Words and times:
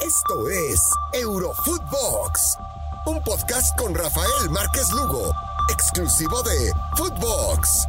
Esto 0.00 0.48
es 0.48 0.80
Eurofootbox, 1.12 2.56
un 3.06 3.20
podcast 3.24 3.76
con 3.76 3.92
Rafael 3.96 4.48
Márquez 4.48 4.88
Lugo, 4.92 5.32
exclusivo 5.72 6.40
de 6.44 6.72
Footbox. 6.96 7.88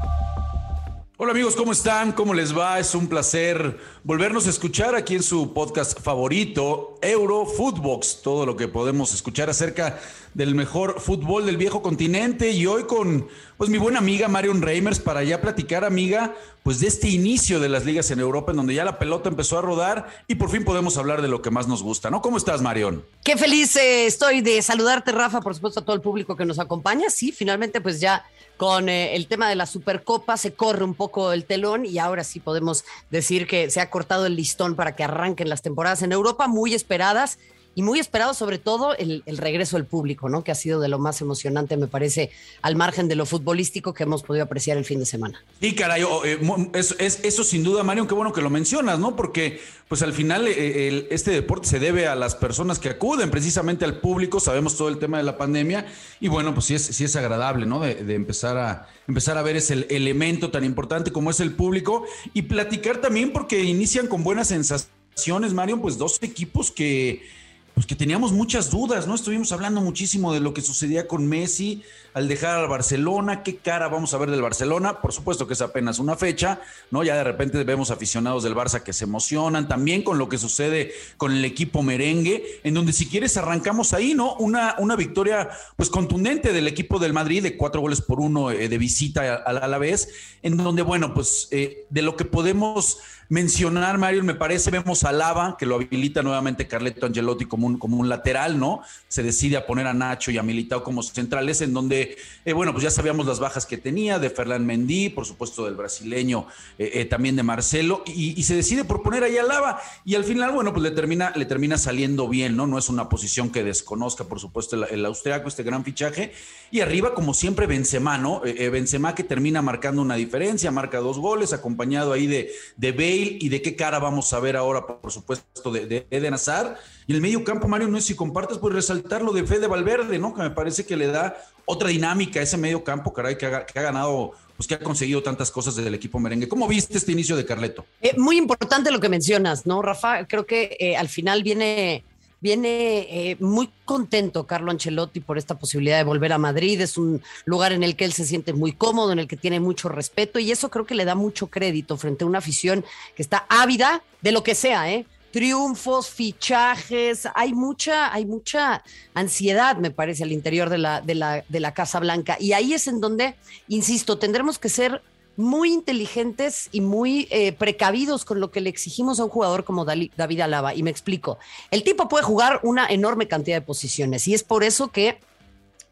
Hola 1.18 1.34
amigos, 1.34 1.56
¿cómo 1.56 1.72
están? 1.72 2.12
¿Cómo 2.14 2.34
les 2.34 2.58
va? 2.58 2.80
Es 2.80 2.96
un 2.96 3.08
placer 3.08 3.78
volvernos 4.10 4.48
a 4.48 4.50
escuchar 4.50 4.96
aquí 4.96 5.14
en 5.14 5.22
su 5.22 5.54
podcast 5.54 6.02
favorito, 6.02 6.98
Eurofootbox, 7.04 8.24
todo 8.24 8.44
lo 8.44 8.56
que 8.56 8.68
podemos 8.68 9.14
escuchar 9.14 9.52
acerca 9.52 10.00
del 10.34 10.56
mejor 10.56 11.00
fútbol 11.00 11.46
del 11.46 11.58
viejo 11.58 11.84
continente 11.84 12.50
y 12.50 12.66
hoy 12.66 12.86
con 12.86 13.28
pues 13.58 13.70
mi 13.70 13.78
buena 13.78 14.00
amiga 14.00 14.28
Marion 14.28 14.64
Reimers 14.64 15.00
para 15.00 15.24
ya 15.24 15.42
platicar, 15.42 15.86
amiga, 15.86 16.34
pues 16.64 16.80
de 16.80 16.88
este 16.88 17.08
inicio 17.08 17.60
de 17.60 17.70
las 17.70 17.86
ligas 17.86 18.10
en 18.10 18.20
Europa 18.20 18.52
en 18.52 18.58
donde 18.58 18.74
ya 18.74 18.84
la 18.84 18.98
pelota 18.98 19.30
empezó 19.30 19.60
a 19.60 19.62
rodar 19.62 20.08
y 20.28 20.36
por 20.36 20.50
fin 20.50 20.64
podemos 20.64 20.98
hablar 20.98 21.22
de 21.22 21.28
lo 21.28 21.44
que 21.44 21.52
más 21.52 21.68
nos 21.68 21.84
gusta, 21.84 22.10
¿no? 22.10 22.22
¿Cómo 22.22 22.38
estás, 22.38 22.62
Marion? 22.62 23.04
Qué 23.24 23.38
feliz 23.38 23.76
eh, 23.76 24.08
estoy 24.08 24.42
de 24.42 24.62
saludarte, 24.64 25.12
Rafa, 25.12 25.42
por 25.42 25.54
supuesto 25.54 25.82
a 25.82 25.86
todo 25.86 25.96
el 25.96 26.02
público 26.02 26.36
que 26.36 26.46
nos 26.46 26.58
acompaña. 26.58 27.12
Sí, 27.12 27.32
finalmente 27.32 27.80
pues 27.80 28.00
ya 28.00 28.26
con 28.60 28.90
eh, 28.90 29.16
el 29.16 29.28
tema 29.28 29.48
de 29.48 29.56
la 29.56 29.66
Supercopa 29.66 30.36
se 30.36 30.54
corre 30.54 30.84
un 30.84 30.94
poco 30.94 31.32
el 31.32 31.46
telón 31.46 31.86
y 31.86 31.98
ahora 31.98 32.24
sí 32.24 32.40
podemos 32.42 32.84
decir 33.10 33.48
que 33.48 33.70
se 33.70 33.80
ha 33.80 33.90
cortado 34.00 34.26
el 34.28 34.38
listón 34.38 34.76
para 34.76 34.96
que 34.96 35.04
arranquen 35.04 35.50
las 35.50 35.62
temporadas 35.62 36.04
en 36.04 36.14
Europa, 36.14 36.48
muy 36.48 36.74
esperadas 36.74 37.38
y 37.80 37.82
muy 37.82 37.98
esperado 37.98 38.34
sobre 38.34 38.58
todo 38.58 38.94
el, 38.98 39.24
regreso 39.26 39.78
del 39.78 39.86
público, 39.86 40.28
¿no? 40.28 40.44
Que 40.44 40.52
ha 40.52 40.56
sido 40.56 40.82
de 40.82 40.90
lo 40.90 41.00
más 41.00 41.22
emocionante, 41.22 41.78
me 41.78 41.88
parece, 41.88 42.30
al 42.62 42.76
margen 42.76 43.08
de 43.08 43.16
lo 43.16 43.26
futbolístico 43.26 43.94
que 43.94 44.04
hemos 44.04 44.22
podido 44.22 44.44
apreciar 44.44 44.78
el 44.78 44.84
fin 44.84 45.00
de 45.00 45.06
semana. 45.06 45.42
Sí, 45.62 45.74
caray, 45.74 46.04
eh, 46.26 46.40
eso, 46.74 47.44
sin 47.46 47.64
duda, 47.64 47.84
Mario, 47.84 48.06
qué 48.06 48.14
bueno 48.14 48.34
que 48.34 48.42
lo 48.42 48.50
mencionas, 48.50 49.00
¿no? 49.00 49.16
Porque 49.16 49.62
pues 49.88 50.02
al 50.02 50.12
final 50.12 50.46
eh, 50.50 51.08
este 51.10 51.32
deporte 51.32 51.70
se 51.70 51.80
debe 51.80 52.08
a 52.08 52.16
las 52.16 52.36
personas 52.36 52.80
que 52.80 52.90
acuden, 52.90 53.32
precisamente 53.32 53.86
al 53.86 54.02
público, 54.02 54.42
sabemos 54.42 54.76
todo 54.76 54.90
el 54.90 55.00
tema 55.00 55.18
de 55.18 55.24
la 55.24 55.38
pandemia 55.38 55.86
y 56.20 56.28
bueno, 56.28 56.54
pues 56.54 56.66
sí 56.66 56.76
es, 56.76 56.84
sí 56.84 57.06
es 57.06 57.16
agradable, 57.16 57.66
¿no? 57.66 57.80
De, 57.80 58.14
empezar, 58.14 58.58
a, 58.58 58.90
empezar 59.08 59.38
a 59.38 59.42
ver 59.42 59.56
ese 59.56 59.88
elemento 59.90 60.52
tan 60.52 60.66
importante 60.66 61.14
como 61.14 61.32
es 61.32 61.40
el 61.40 61.54
público 61.54 62.04
y 62.34 62.42
platicar 62.42 62.98
también 62.98 63.32
porque 63.32 63.64
inician 63.64 64.08
con 64.08 64.22
buenas 64.22 64.50
sensaciones, 64.50 65.54
Mario, 65.54 65.82
pues 65.82 65.98
dos 65.98 66.18
equipos 66.22 66.72
que 66.72 67.39
pues 67.80 67.88
que 67.88 67.96
teníamos 67.96 68.34
muchas 68.34 68.70
dudas, 68.70 69.08
¿no? 69.08 69.16
Estuvimos 69.16 69.54
hablando 69.54 69.80
muchísimo 69.80 70.34
de 70.34 70.42
lo 70.42 70.54
que 70.54 70.60
sucedía 70.60 71.08
con 71.08 71.26
Messi 71.26 71.82
al 72.14 72.28
dejar 72.28 72.58
al 72.58 72.68
Barcelona, 72.68 73.44
qué 73.44 73.58
cara 73.58 73.88
vamos 73.88 74.14
a 74.14 74.18
ver 74.18 74.32
del 74.32 74.42
Barcelona, 74.42 75.02
por 75.02 75.14
supuesto 75.14 75.48
que 75.48 75.54
es 75.54 75.62
apenas 75.62 76.00
una 76.00 76.16
fecha, 76.16 76.62
¿no? 76.92 77.04
Ya 77.04 77.16
de 77.16 77.24
repente 77.24 77.64
vemos 77.64 77.92
aficionados 77.92 78.44
del 78.44 78.56
Barça 78.56 78.82
que 78.82 78.94
se 78.94 79.06
emocionan, 79.06 79.68
también 79.68 80.04
con 80.04 80.18
lo 80.18 80.30
que 80.30 80.38
sucede 80.38 80.94
con 81.18 81.32
el 81.32 81.46
equipo 81.46 81.84
merengue, 81.84 82.62
en 82.64 82.74
donde 82.74 82.94
si 82.94 83.08
quieres 83.08 83.38
arrancamos 83.38 83.94
ahí, 83.94 84.14
¿no? 84.14 84.36
Una, 84.36 84.76
una 84.80 84.96
victoria 84.96 85.50
pues 85.76 85.90
contundente 85.90 86.54
del 86.54 86.68
equipo 86.68 87.00
del 87.00 87.14
Madrid 87.14 87.44
de 87.44 87.58
cuatro 87.58 87.82
goles 87.82 88.02
por 88.02 88.20
uno 88.20 88.52
eh, 88.52 88.70
de 88.70 88.78
visita 88.78 89.36
a, 89.36 89.68
la 89.68 89.78
vez, 89.78 90.10
en 90.42 90.58
donde, 90.58 90.82
bueno, 90.82 91.14
pues 91.14 91.48
eh, 91.52 91.86
de 91.90 92.02
lo 92.02 92.16
que 92.16 92.26
podemos 92.26 93.00
mencionar, 93.30 94.00
Mario, 94.00 94.24
me 94.24 94.34
parece, 94.34 94.72
vemos 94.72 95.04
a 95.04 95.12
Lava, 95.12 95.56
que 95.58 95.68
lo 95.68 95.76
habilita 95.76 96.24
nuevamente 96.24 96.68
Carleto 96.68 97.06
Angelotti 97.06 97.46
como 97.46 97.68
un, 97.68 97.78
como 97.78 97.98
un 97.98 98.10
lateral, 98.10 98.60
¿no? 98.60 98.82
Se 99.08 99.22
decide 99.22 99.56
a 99.56 99.68
poner 99.68 99.86
a 99.86 99.94
Nacho 99.94 100.32
y 100.32 100.40
a 100.40 100.44
Militao 100.44 100.84
como 100.84 101.04
centrales, 101.04 101.62
en 101.62 101.74
donde, 101.74 102.09
eh, 102.46 102.54
bueno, 102.54 102.72
pues 102.72 102.84
ya 102.84 102.92
sabíamos 102.92 103.26
las 103.26 103.40
bajas 103.40 103.66
que 103.66 103.78
tenía, 103.78 104.20
de 104.20 104.30
Ferland 104.30 104.66
Mendy, 104.66 105.10
por 105.10 105.26
supuesto 105.26 105.66
del 105.66 105.76
brasileño, 105.76 106.48
eh, 106.78 106.92
eh, 106.96 107.06
también 107.06 107.36
de 107.36 107.44
Marcelo, 107.44 108.04
y, 108.06 108.42
se 108.44 108.56
decide 108.56 108.84
por 108.84 109.04
poner 109.04 109.24
ahí 109.24 109.38
a 109.38 109.44
Lava, 109.44 109.80
y 110.06 110.16
al 110.16 110.24
final, 110.24 110.52
bueno, 110.52 110.72
pues 110.72 110.84
le 110.84 110.92
termina, 110.92 111.32
le 111.36 111.46
termina 111.46 111.78
saliendo 111.78 112.28
bien, 112.28 112.56
¿no? 112.56 112.66
No 112.66 112.78
es 112.78 112.90
una 112.90 113.10
posición 113.10 113.52
que 113.52 113.64
desconozca, 113.64 114.24
por 114.24 114.40
supuesto, 114.40 114.84
el, 114.86 115.06
austriaco, 115.06 115.48
este 115.48 115.64
gran 115.64 115.84
fichaje, 115.84 116.32
y 116.72 116.80
arriba, 116.80 117.14
como 117.14 117.34
siempre, 117.34 117.68
Benzema, 117.68 118.18
¿no? 118.18 118.42
Benzema 118.42 119.14
que 119.14 119.24
termina 119.24 119.62
marcando 119.62 120.02
una 120.02 120.16
diferencia, 120.16 120.72
marca 120.72 121.00
dos 121.00 121.20
goles, 121.20 121.54
acompañado 121.54 122.14
ahí 122.14 122.28
de, 122.28 122.52
de 122.78 122.92
Bale, 122.92 123.38
y 123.40 123.50
de 123.50 123.62
qué 123.62 123.76
cara 123.76 124.00
vamos 124.00 124.34
a 124.34 124.40
ver 124.40 124.56
ahora, 124.56 124.86
por 124.86 125.12
supuesto, 125.12 125.72
de, 125.72 126.08
Eden 126.10 126.34
Hazard. 126.34 126.78
Y 127.08 127.14
el 127.14 127.22
medio 127.22 127.44
campo, 127.44 127.68
Mario, 127.68 127.88
no 127.88 127.98
es 127.98 128.06
si 128.06 128.16
compartes, 128.16 128.58
pues 128.58 128.74
resaltar 128.74 129.22
lo 129.22 129.32
de 129.32 129.46
Fede 129.46 129.68
Valverde, 129.68 130.20
¿no? 130.20 130.34
Que 130.34 130.42
me 130.42 130.52
parece 130.52 130.86
que 130.86 130.98
le 130.98 131.08
da 131.08 131.38
otra 131.72 131.90
dinámica 131.90 132.42
ese 132.42 132.58
medio 132.58 132.84
campo, 132.84 133.14
caray, 133.14 133.38
que 133.38 133.46
ha, 133.46 133.64
ganado 133.74 134.32
pues 134.58 134.68
que 134.68 134.74
ha 134.74 134.80
conseguido 134.80 135.22
tantas 135.22 135.52
cosas 135.52 135.76
desde 135.76 135.88
el 135.88 135.94
equipo 135.94 136.20
merengue. 136.20 136.50
¿Cómo 136.50 136.68
viste 136.68 136.98
este 136.98 137.12
inicio 137.12 137.38
de 137.38 137.46
Carleto? 137.46 137.86
Eh, 138.02 138.16
muy 138.18 138.38
importante 138.38 138.92
lo 138.92 139.00
que 139.00 139.08
mencionas, 139.08 139.68
¿no, 139.68 139.82
Rafa? 139.82 140.26
Creo 140.26 140.46
que 140.48 140.76
eh, 140.80 140.98
al 140.98 141.10
final 141.10 141.44
viene 141.44 142.04
Viene 142.42 143.00
eh, 143.10 143.38
muy 143.42 143.70
contento 143.84 144.48
Carlo 144.48 144.72
Ancelotti 144.72 145.20
por 145.20 145.38
esta 145.38 145.60
posibilidad 145.60 145.98
de 145.98 146.06
volver 146.06 146.32
a 146.32 146.38
Madrid. 146.38 146.80
Es 146.80 146.98
un 146.98 147.22
lugar 147.44 147.74
en 147.74 147.84
el 147.84 147.98
que 147.98 148.06
él 148.06 148.14
se 148.14 148.26
siente 148.26 148.54
muy 148.54 148.72
cómodo, 148.72 149.12
en 149.12 149.20
el 149.20 149.28
que 149.28 149.36
tiene 149.36 149.60
mucho 149.60 149.90
respeto 149.90 150.40
y 150.40 150.50
eso 150.50 150.70
creo 150.70 150.86
que 150.86 150.96
le 150.96 151.04
da 151.04 151.16
mucho 151.16 151.48
crédito 151.48 151.98
frente 151.98 152.24
a 152.24 152.28
una 152.28 152.38
afición 152.38 152.86
que 153.18 153.22
está 153.22 153.46
ávida 153.50 154.04
de 154.22 154.32
lo 154.32 154.42
que 154.42 154.56
sea, 154.56 154.90
¿eh? 154.90 155.06
Triunfos, 155.32 156.10
fichajes, 156.10 157.28
hay 157.36 157.54
mucha, 157.54 158.14
hay 158.14 158.26
mucha 158.26 158.84
ansiedad, 159.14 159.78
me 159.78 159.92
parece, 159.92 160.24
al 160.24 160.32
interior 160.32 160.70
de 160.70 160.78
la, 160.78 161.02
de 161.02 161.16
la, 161.16 161.44
de 161.48 161.60
la 161.60 161.74
Casa 161.74 162.00
Blanca. 162.00 162.38
Y 162.40 162.54
ahí 162.54 162.74
es 162.74 162.88
en 162.88 163.00
donde, 163.00 163.36
insisto, 163.68 164.18
tendremos 164.18 164.60
que 164.60 164.70
ser 164.70 165.02
muy 165.40 165.72
inteligentes 165.72 166.68
y 166.74 166.82
muy 166.82 167.28
eh, 167.32 167.54
precavidos 167.54 168.26
con 168.26 168.42
lo 168.42 168.52
que 168.52 168.60
le 168.60 168.70
exigimos 168.70 169.22
a 169.22 169.24
un 169.24 169.30
jugador 169.30 169.64
como 169.64 169.86
David 169.86 170.42
Alaba. 170.42 170.76
Y 170.76 170.84
me 170.84 170.90
explico. 170.90 171.40
El 171.72 171.84
tipo 171.84 172.10
puede 172.10 172.26
jugar 172.26 172.60
una 172.64 172.88
enorme 172.88 173.30
cantidad 173.30 173.56
de 173.56 173.62
posiciones 173.62 174.28
y 174.28 174.34
es 174.34 174.44
por 174.44 174.66
eso 174.66 174.90
que 174.90 175.18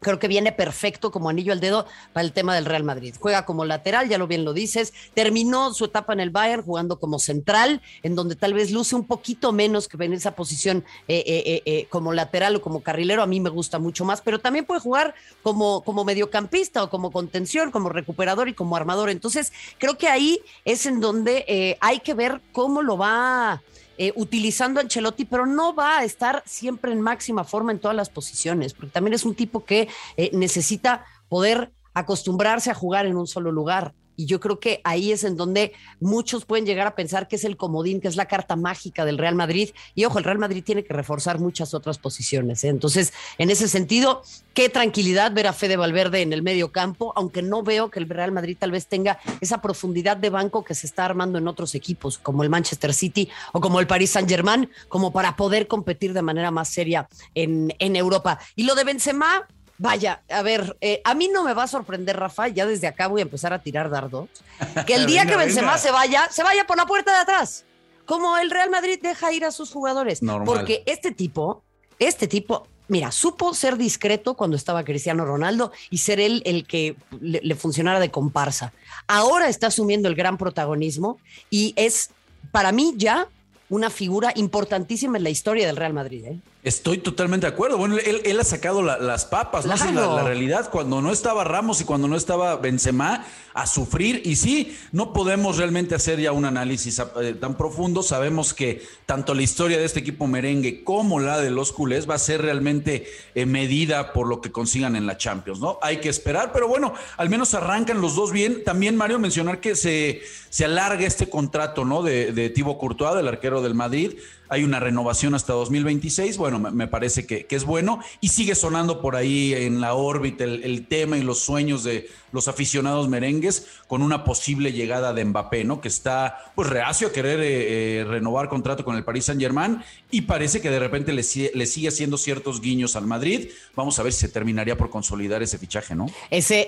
creo 0.00 0.18
que 0.18 0.28
viene 0.28 0.52
perfecto 0.52 1.10
como 1.10 1.28
anillo 1.28 1.52
al 1.52 1.60
dedo 1.60 1.86
para 2.12 2.24
el 2.24 2.32
tema 2.32 2.54
del 2.54 2.64
Real 2.64 2.84
Madrid. 2.84 3.14
Juega 3.18 3.44
como 3.44 3.64
lateral, 3.64 4.08
ya 4.08 4.18
lo 4.18 4.26
bien 4.26 4.44
lo 4.44 4.52
dices, 4.52 4.92
terminó 5.14 5.72
su 5.74 5.86
etapa 5.86 6.12
en 6.12 6.20
el 6.20 6.30
Bayern 6.30 6.62
jugando 6.62 6.98
como 6.98 7.18
central, 7.18 7.82
en 8.02 8.14
donde 8.14 8.36
tal 8.36 8.54
vez 8.54 8.70
luce 8.70 8.94
un 8.94 9.06
poquito 9.06 9.52
menos 9.52 9.88
que 9.88 10.02
en 10.04 10.12
esa 10.12 10.32
posición 10.32 10.84
eh, 11.08 11.24
eh, 11.26 11.62
eh, 11.64 11.86
como 11.90 12.12
lateral 12.12 12.56
o 12.56 12.60
como 12.60 12.80
carrilero, 12.80 13.22
a 13.22 13.26
mí 13.26 13.40
me 13.40 13.50
gusta 13.50 13.78
mucho 13.78 14.04
más, 14.04 14.20
pero 14.20 14.38
también 14.38 14.64
puede 14.64 14.80
jugar 14.80 15.14
como, 15.42 15.82
como 15.82 16.04
mediocampista 16.04 16.82
o 16.82 16.90
como 16.90 17.10
contención, 17.10 17.70
como 17.70 17.88
recuperador 17.88 18.48
y 18.48 18.54
como 18.54 18.76
armador. 18.76 19.10
Entonces, 19.10 19.52
creo 19.78 19.98
que 19.98 20.08
ahí 20.08 20.40
es 20.64 20.86
en 20.86 21.00
donde 21.00 21.76
hay 21.80 22.00
que 22.00 22.14
ver 22.14 22.40
cómo 22.52 22.82
lo 22.82 22.96
va 22.96 23.62
eh, 23.98 24.12
utilizando 24.14 24.78
a 24.78 24.82
Ancelotti, 24.84 25.24
pero 25.24 25.44
no 25.44 25.74
va 25.74 25.98
a 25.98 26.04
estar 26.04 26.42
siempre 26.46 26.92
en 26.92 27.00
máxima 27.00 27.42
forma 27.42 27.72
en 27.72 27.80
todas 27.80 27.96
las 27.96 28.08
posiciones, 28.08 28.72
porque 28.72 28.92
también 28.92 29.14
es 29.14 29.24
un 29.24 29.34
tipo 29.34 29.64
que 29.64 29.88
eh, 30.16 30.30
necesita 30.32 31.04
poder 31.28 31.72
acostumbrarse 31.94 32.70
a 32.70 32.74
jugar 32.74 33.06
en 33.06 33.16
un 33.16 33.26
solo 33.26 33.50
lugar. 33.50 33.94
Y 34.18 34.26
yo 34.26 34.40
creo 34.40 34.58
que 34.58 34.80
ahí 34.82 35.12
es 35.12 35.22
en 35.22 35.36
donde 35.36 35.72
muchos 36.00 36.44
pueden 36.44 36.66
llegar 36.66 36.88
a 36.88 36.96
pensar 36.96 37.28
que 37.28 37.36
es 37.36 37.44
el 37.44 37.56
comodín, 37.56 38.00
que 38.00 38.08
es 38.08 38.16
la 38.16 38.26
carta 38.26 38.56
mágica 38.56 39.04
del 39.04 39.16
Real 39.16 39.36
Madrid. 39.36 39.70
Y 39.94 40.04
ojo, 40.06 40.18
el 40.18 40.24
Real 40.24 40.38
Madrid 40.38 40.64
tiene 40.64 40.82
que 40.82 40.92
reforzar 40.92 41.38
muchas 41.38 41.72
otras 41.72 41.98
posiciones. 41.98 42.64
¿eh? 42.64 42.68
Entonces, 42.68 43.12
en 43.38 43.48
ese 43.50 43.68
sentido, 43.68 44.22
qué 44.54 44.68
tranquilidad 44.68 45.30
ver 45.30 45.46
a 45.46 45.52
Fede 45.52 45.76
Valverde 45.76 46.20
en 46.20 46.32
el 46.32 46.42
medio 46.42 46.72
campo, 46.72 47.12
aunque 47.14 47.42
no 47.42 47.62
veo 47.62 47.90
que 47.90 48.00
el 48.00 48.08
Real 48.08 48.32
Madrid 48.32 48.56
tal 48.58 48.72
vez 48.72 48.88
tenga 48.88 49.20
esa 49.40 49.62
profundidad 49.62 50.16
de 50.16 50.30
banco 50.30 50.64
que 50.64 50.74
se 50.74 50.88
está 50.88 51.04
armando 51.04 51.38
en 51.38 51.46
otros 51.46 51.76
equipos, 51.76 52.18
como 52.18 52.42
el 52.42 52.50
Manchester 52.50 52.92
City 52.92 53.28
o 53.52 53.60
como 53.60 53.78
el 53.78 53.86
Paris 53.86 54.10
Saint 54.10 54.28
Germain, 54.28 54.68
como 54.88 55.12
para 55.12 55.36
poder 55.36 55.68
competir 55.68 56.12
de 56.12 56.22
manera 56.22 56.50
más 56.50 56.70
seria 56.70 57.08
en, 57.36 57.72
en 57.78 57.94
Europa. 57.94 58.40
Y 58.56 58.64
lo 58.64 58.74
de 58.74 58.82
Benzema, 58.82 59.46
Vaya, 59.78 60.22
a 60.28 60.42
ver, 60.42 60.76
eh, 60.80 61.00
a 61.04 61.14
mí 61.14 61.28
no 61.32 61.44
me 61.44 61.54
va 61.54 61.62
a 61.62 61.68
sorprender, 61.68 62.16
Rafa, 62.16 62.48
ya 62.48 62.66
desde 62.66 62.88
acá 62.88 63.06
voy 63.06 63.20
a 63.20 63.22
empezar 63.22 63.52
a 63.52 63.62
tirar 63.62 63.90
dardos, 63.90 64.28
que 64.86 64.94
el 64.94 65.06
día 65.06 65.24
que 65.24 65.36
Benzema 65.36 65.78
se 65.78 65.92
vaya, 65.92 66.28
se 66.30 66.42
vaya 66.42 66.66
por 66.66 66.76
la 66.76 66.86
puerta 66.86 67.12
de 67.12 67.18
atrás, 67.18 67.64
como 68.04 68.36
el 68.38 68.50
Real 68.50 68.70
Madrid 68.70 68.98
deja 69.00 69.32
ir 69.32 69.44
a 69.44 69.52
sus 69.52 69.70
jugadores. 69.70 70.20
Porque 70.44 70.82
este 70.86 71.12
tipo, 71.12 71.62
este 72.00 72.26
tipo, 72.26 72.66
mira, 72.88 73.12
supo 73.12 73.54
ser 73.54 73.76
discreto 73.76 74.34
cuando 74.34 74.56
estaba 74.56 74.82
Cristiano 74.82 75.24
Ronaldo 75.24 75.70
y 75.90 75.98
ser 75.98 76.18
él 76.18 76.42
el 76.44 76.66
que 76.66 76.96
le, 77.20 77.54
funcionara 77.54 78.00
de 78.00 78.10
comparsa. 78.10 78.72
Ahora 79.06 79.48
está 79.48 79.68
asumiendo 79.68 80.08
el 80.08 80.16
gran 80.16 80.38
protagonismo 80.38 81.18
y 81.50 81.72
es, 81.76 82.10
para 82.50 82.72
mí 82.72 82.94
ya, 82.96 83.28
una 83.68 83.90
figura 83.90 84.32
importantísima 84.34 85.18
en 85.18 85.24
la 85.24 85.30
historia 85.30 85.66
del 85.66 85.76
Real 85.76 85.92
Madrid. 85.92 86.24
¿eh? 86.24 86.40
Estoy 86.64 86.98
totalmente 86.98 87.46
de 87.46 87.52
acuerdo. 87.52 87.78
Bueno, 87.78 87.96
él, 87.98 88.40
ha 88.40 88.44
sacado 88.44 88.82
las 88.82 89.24
papas, 89.26 89.64
¿no? 89.64 89.76
la, 89.76 89.92
la, 89.92 90.24
realidad. 90.24 90.68
Cuando 90.70 91.00
no 91.00 91.12
estaba 91.12 91.44
Ramos 91.44 91.80
y 91.80 91.84
cuando 91.84 92.08
no 92.08 92.16
estaba 92.16 92.56
Benzema, 92.56 93.24
a 93.54 93.66
sufrir. 93.66 94.22
Y 94.24 94.36
sí, 94.36 94.76
no 94.92 95.12
podemos 95.12 95.56
realmente 95.56 95.94
hacer 95.94 96.20
ya 96.20 96.32
un 96.32 96.44
análisis 96.44 97.00
eh, 97.20 97.34
tan 97.34 97.56
profundo. 97.56 98.02
Sabemos 98.02 98.54
que 98.54 98.82
tanto 99.06 99.34
la 99.34 99.42
historia 99.42 99.78
de 99.78 99.84
este 99.84 100.00
equipo 100.00 100.26
merengue 100.26 100.84
como 100.84 101.20
la 101.20 101.38
de 101.38 101.50
los 101.50 101.72
culés 101.72 102.08
va 102.08 102.14
a 102.14 102.18
ser 102.18 102.42
realmente 102.42 103.06
eh, 103.34 103.46
medida 103.46 104.12
por 104.12 104.28
lo 104.28 104.40
que 104.40 104.52
consigan 104.52 104.96
en 104.96 105.06
la 105.06 105.16
Champions, 105.16 105.60
¿no? 105.60 105.78
Hay 105.82 105.98
que 105.98 106.08
esperar, 106.08 106.52
pero 106.52 106.68
bueno, 106.68 106.92
al 107.16 107.30
menos 107.30 107.54
arrancan 107.54 108.00
los 108.00 108.14
dos 108.14 108.30
bien. 108.30 108.64
También, 108.64 108.96
Mario, 108.96 109.18
mencionar 109.18 109.60
que 109.60 109.74
se, 109.74 110.22
se 110.50 110.64
alarga 110.64 111.06
este 111.06 111.28
contrato, 111.28 111.84
¿no? 111.84 112.02
De, 112.02 112.32
de 112.32 112.50
Thibaut 112.50 112.78
Courtois, 112.78 113.16
del 113.16 113.28
arquero 113.28 113.62
del 113.62 113.74
Madrid 113.74 114.12
hay 114.48 114.64
una 114.64 114.80
renovación 114.80 115.34
hasta 115.34 115.52
2026, 115.52 116.38
bueno, 116.38 116.57
me, 116.58 116.86
parece 116.86 117.26
que, 117.26 117.46
es 117.48 117.64
bueno 117.64 118.00
y 118.20 118.28
sigue 118.28 118.54
sonando 118.54 119.00
por 119.00 119.16
ahí 119.16 119.54
en 119.54 119.80
la 119.80 119.94
órbita 119.94 120.44
el, 120.44 120.86
tema 120.86 121.16
y 121.16 121.22
los 121.22 121.40
sueños 121.40 121.84
de 121.84 122.08
los 122.32 122.48
aficionados 122.48 123.08
merengues 123.08 123.66
con 123.86 124.02
una 124.02 124.24
posible 124.24 124.72
llegada 124.72 125.12
de 125.12 125.24
Mbappé, 125.24 125.64
¿no? 125.64 125.80
Que 125.80 125.88
está 125.88 126.52
pues 126.54 126.68
reacio 126.68 127.08
a 127.08 127.12
querer 127.12 127.40
eh, 127.40 128.00
eh, 128.00 128.04
renovar 128.04 128.48
contrato 128.48 128.84
con 128.84 128.96
el 128.96 129.04
Paris 129.04 129.26
Saint 129.26 129.40
Germain 129.40 129.82
y 130.10 130.22
parece 130.22 130.60
que 130.60 130.70
de 130.70 130.78
repente 130.78 131.12
le, 131.12 131.22
le 131.54 131.66
sigue 131.66 131.88
haciendo 131.88 132.18
ciertos 132.18 132.60
guiños 132.60 132.96
al 132.96 133.06
Madrid. 133.06 133.48
Vamos 133.74 133.98
a 133.98 134.02
ver 134.02 134.12
si 134.12 134.20
se 134.20 134.28
terminaría 134.28 134.76
por 134.76 134.90
consolidar 134.90 135.42
ese 135.42 135.58
fichaje, 135.58 135.94
¿no? 135.94 136.06
Ese, 136.30 136.66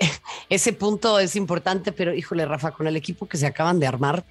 ese 0.49 0.73
punto 0.73 1.19
es 1.19 1.35
importante, 1.35 1.91
pero 1.91 2.13
híjole, 2.13 2.45
Rafa, 2.45 2.71
con 2.71 2.87
el 2.87 2.95
equipo 2.95 3.27
que 3.27 3.37
se 3.37 3.45
acaban 3.45 3.79
de 3.79 3.87
armar 3.87 4.25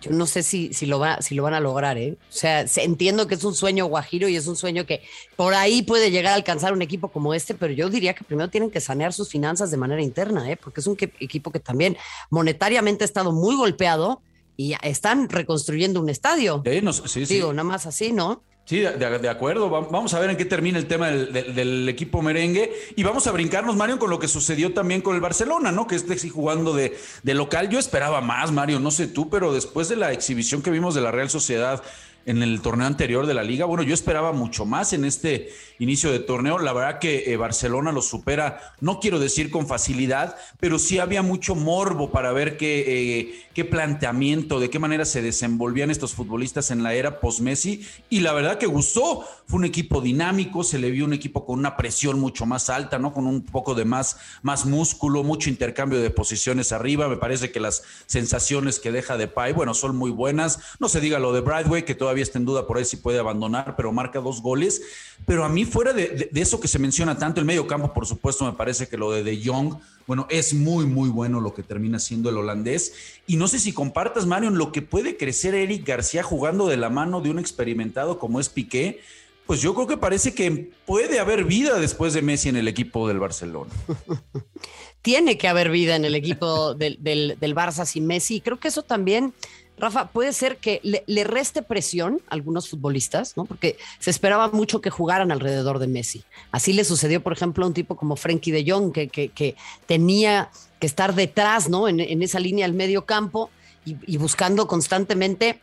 yo 0.00 0.12
no 0.12 0.26
sé 0.26 0.42
si, 0.42 0.72
si, 0.72 0.86
lo 0.86 0.98
va, 0.98 1.20
si 1.20 1.34
lo 1.34 1.42
van 1.42 1.54
a 1.54 1.60
lograr, 1.60 1.98
¿eh? 1.98 2.16
O 2.20 2.32
sea, 2.32 2.64
entiendo 2.76 3.26
que 3.26 3.34
es 3.34 3.44
un 3.44 3.54
sueño 3.54 3.86
guajiro 3.86 4.28
y 4.28 4.36
es 4.36 4.46
un 4.46 4.56
sueño 4.56 4.86
que 4.86 5.02
por 5.36 5.54
ahí 5.54 5.82
puede 5.82 6.10
llegar 6.10 6.32
a 6.32 6.36
alcanzar 6.36 6.72
un 6.72 6.82
equipo 6.82 7.08
como 7.08 7.34
este, 7.34 7.54
pero 7.54 7.72
yo 7.72 7.90
diría 7.90 8.14
que 8.14 8.24
primero 8.24 8.48
tienen 8.48 8.70
que 8.70 8.80
sanear 8.80 9.12
sus 9.12 9.28
finanzas 9.28 9.70
de 9.70 9.76
manera 9.76 10.02
interna, 10.02 10.50
¿eh? 10.50 10.56
Porque 10.56 10.80
es 10.80 10.86
un 10.86 10.96
equipo 11.20 11.50
que 11.50 11.60
también 11.60 11.96
monetariamente 12.30 13.04
ha 13.04 13.06
estado 13.06 13.32
muy 13.32 13.56
golpeado 13.56 14.22
y 14.56 14.74
están 14.82 15.28
reconstruyendo 15.28 16.00
un 16.00 16.08
estadio. 16.08 16.62
Sí, 17.06 17.26
sí, 17.26 17.34
Digo, 17.34 17.52
nada 17.52 17.64
más 17.64 17.86
así, 17.86 18.12
¿no? 18.12 18.42
Sí, 18.68 18.80
de, 18.80 19.28
acuerdo. 19.30 19.70
Vamos 19.70 20.12
a 20.12 20.20
ver 20.20 20.28
en 20.28 20.36
qué 20.36 20.44
termina 20.44 20.76
el 20.76 20.86
tema 20.86 21.08
del, 21.08 21.88
equipo 21.88 22.20
merengue. 22.20 22.70
Y 22.96 23.02
vamos 23.02 23.26
a 23.26 23.32
brincarnos, 23.32 23.76
Mario, 23.76 23.98
con 23.98 24.10
lo 24.10 24.18
que 24.18 24.28
sucedió 24.28 24.74
también 24.74 25.00
con 25.00 25.14
el 25.14 25.22
Barcelona, 25.22 25.72
¿no? 25.72 25.86
Que 25.86 25.94
este 25.94 26.18
sí 26.18 26.28
jugando 26.28 26.74
de, 26.74 26.94
de 27.22 27.32
local. 27.32 27.70
Yo 27.70 27.78
esperaba 27.78 28.20
más, 28.20 28.52
Mario, 28.52 28.78
no 28.78 28.90
sé 28.90 29.06
tú, 29.06 29.30
pero 29.30 29.54
después 29.54 29.88
de 29.88 29.96
la 29.96 30.12
exhibición 30.12 30.60
que 30.60 30.70
vimos 30.70 30.94
de 30.94 31.00
la 31.00 31.10
Real 31.10 31.30
Sociedad 31.30 31.82
en 32.28 32.42
el 32.42 32.60
torneo 32.60 32.86
anterior 32.86 33.26
de 33.26 33.32
la 33.32 33.42
liga. 33.42 33.64
Bueno, 33.64 33.82
yo 33.82 33.94
esperaba 33.94 34.32
mucho 34.32 34.66
más 34.66 34.92
en 34.92 35.06
este 35.06 35.48
inicio 35.78 36.12
de 36.12 36.18
torneo. 36.18 36.58
La 36.58 36.74
verdad 36.74 36.98
que 36.98 37.32
eh, 37.32 37.36
Barcelona 37.38 37.90
lo 37.90 38.02
supera, 38.02 38.74
no 38.80 39.00
quiero 39.00 39.18
decir 39.18 39.50
con 39.50 39.66
facilidad, 39.66 40.36
pero 40.60 40.78
sí 40.78 40.98
había 40.98 41.22
mucho 41.22 41.54
morbo 41.54 42.10
para 42.10 42.32
ver 42.32 42.58
qué, 42.58 42.84
eh, 42.86 43.46
qué 43.54 43.64
planteamiento, 43.64 44.60
de 44.60 44.68
qué 44.68 44.78
manera 44.78 45.06
se 45.06 45.22
desenvolvían 45.22 45.90
estos 45.90 46.12
futbolistas 46.12 46.70
en 46.70 46.82
la 46.82 46.92
era 46.92 47.18
post-Messi. 47.18 47.86
Y 48.10 48.20
la 48.20 48.34
verdad 48.34 48.58
que 48.58 48.66
gustó. 48.66 49.24
Fue 49.46 49.56
un 49.56 49.64
equipo 49.64 50.02
dinámico, 50.02 50.62
se 50.62 50.78
le 50.78 50.90
vio 50.90 51.06
un 51.06 51.14
equipo 51.14 51.46
con 51.46 51.58
una 51.58 51.78
presión 51.78 52.20
mucho 52.20 52.44
más 52.44 52.68
alta, 52.68 52.98
¿no? 52.98 53.14
Con 53.14 53.26
un 53.26 53.40
poco 53.40 53.74
de 53.74 53.86
más, 53.86 54.18
más 54.42 54.66
músculo, 54.66 55.24
mucho 55.24 55.48
intercambio 55.48 56.00
de 56.00 56.10
posiciones 56.10 56.70
arriba. 56.70 57.08
Me 57.08 57.16
parece 57.16 57.50
que 57.50 57.58
las 57.58 57.82
sensaciones 58.04 58.78
que 58.78 58.92
deja 58.92 59.16
de 59.16 59.26
Pai, 59.26 59.54
bueno, 59.54 59.72
son 59.72 59.96
muy 59.96 60.10
buenas. 60.10 60.58
No 60.80 60.90
se 60.90 61.00
diga 61.00 61.18
lo 61.18 61.32
de 61.32 61.40
Bradway, 61.40 61.86
que 61.86 61.94
todavía 61.94 62.17
está 62.22 62.38
en 62.38 62.44
duda 62.44 62.66
por 62.66 62.78
ahí 62.78 62.84
si 62.84 62.96
puede 62.96 63.18
abandonar, 63.18 63.74
pero 63.76 63.92
marca 63.92 64.20
dos 64.20 64.42
goles. 64.42 64.82
Pero 65.26 65.44
a 65.44 65.48
mí, 65.48 65.64
fuera 65.64 65.92
de, 65.92 66.30
eso 66.34 66.60
que 66.60 66.68
se 66.68 66.78
menciona 66.78 67.18
tanto, 67.18 67.40
el 67.40 67.46
medio 67.46 67.66
campo, 67.66 67.92
por 67.92 68.06
supuesto, 68.06 68.44
me 68.44 68.52
parece 68.52 68.88
que 68.88 68.96
lo 68.96 69.10
de 69.10 69.22
De 69.22 69.40
Jong, 69.44 69.76
bueno, 70.06 70.26
es 70.30 70.54
muy, 70.54 70.86
muy 70.86 71.10
bueno 71.10 71.40
lo 71.40 71.54
que 71.54 71.62
termina 71.62 71.98
siendo 71.98 72.30
el 72.30 72.38
holandés. 72.38 72.94
Y 73.26 73.36
no 73.36 73.48
sé 73.48 73.58
si 73.58 73.72
compartas, 73.72 74.26
Mario, 74.26 74.48
en 74.48 74.58
lo 74.58 74.72
que 74.72 74.82
puede 74.82 75.16
crecer 75.16 75.54
Eric 75.54 75.86
García 75.86 76.22
jugando 76.22 76.66
de 76.66 76.76
la 76.76 76.90
mano 76.90 77.20
de 77.20 77.30
un 77.30 77.38
experimentado 77.38 78.18
como 78.18 78.40
es 78.40 78.48
Piqué. 78.48 79.00
Pues 79.46 79.62
yo 79.62 79.74
creo 79.74 79.86
que 79.86 79.96
parece 79.96 80.34
que 80.34 80.72
puede 80.84 81.18
haber 81.20 81.44
vida 81.44 81.78
después 81.78 82.12
de 82.12 82.20
Messi 82.20 82.50
en 82.50 82.56
el 82.56 82.68
equipo 82.68 83.08
del 83.08 83.18
Barcelona. 83.18 83.70
Tiene 85.02 85.38
que 85.38 85.48
haber 85.48 85.70
vida 85.70 85.96
en 85.96 86.04
el 86.04 86.14
equipo 86.14 86.74
del, 86.74 86.98
del, 87.00 87.36
del 87.40 87.54
Barça 87.54 87.86
sin 87.86 88.06
Messi. 88.06 88.42
Creo 88.42 88.60
que 88.60 88.68
eso 88.68 88.82
también 88.82 89.32
Rafa, 89.78 90.08
puede 90.08 90.32
ser 90.32 90.56
que 90.56 90.80
le, 90.82 91.24
reste 91.24 91.62
presión 91.62 92.20
a 92.28 92.34
algunos 92.34 92.68
futbolistas, 92.68 93.36
¿no? 93.36 93.44
Porque 93.44 93.76
se 93.98 94.10
esperaba 94.10 94.48
mucho 94.48 94.80
que 94.80 94.90
jugaran 94.90 95.30
alrededor 95.30 95.78
de 95.78 95.86
Messi. 95.86 96.24
Así 96.50 96.72
le 96.72 96.84
sucedió, 96.84 97.22
por 97.22 97.32
ejemplo, 97.32 97.64
a 97.64 97.68
un 97.68 97.74
tipo 97.74 97.96
como 97.96 98.16
Frenkie 98.16 98.50
de 98.50 98.70
Jong, 98.70 98.92
que, 98.92 99.08
que, 99.08 99.56
tenía 99.86 100.50
que 100.80 100.86
estar 100.86 101.14
detrás, 101.14 101.68
¿no? 101.68 101.88
En, 101.88 102.22
esa 102.22 102.40
línea 102.40 102.66
del 102.66 102.76
medio 102.76 103.04
campo 103.04 103.50
y 103.84 104.16
buscando 104.18 104.66
constantemente 104.66 105.60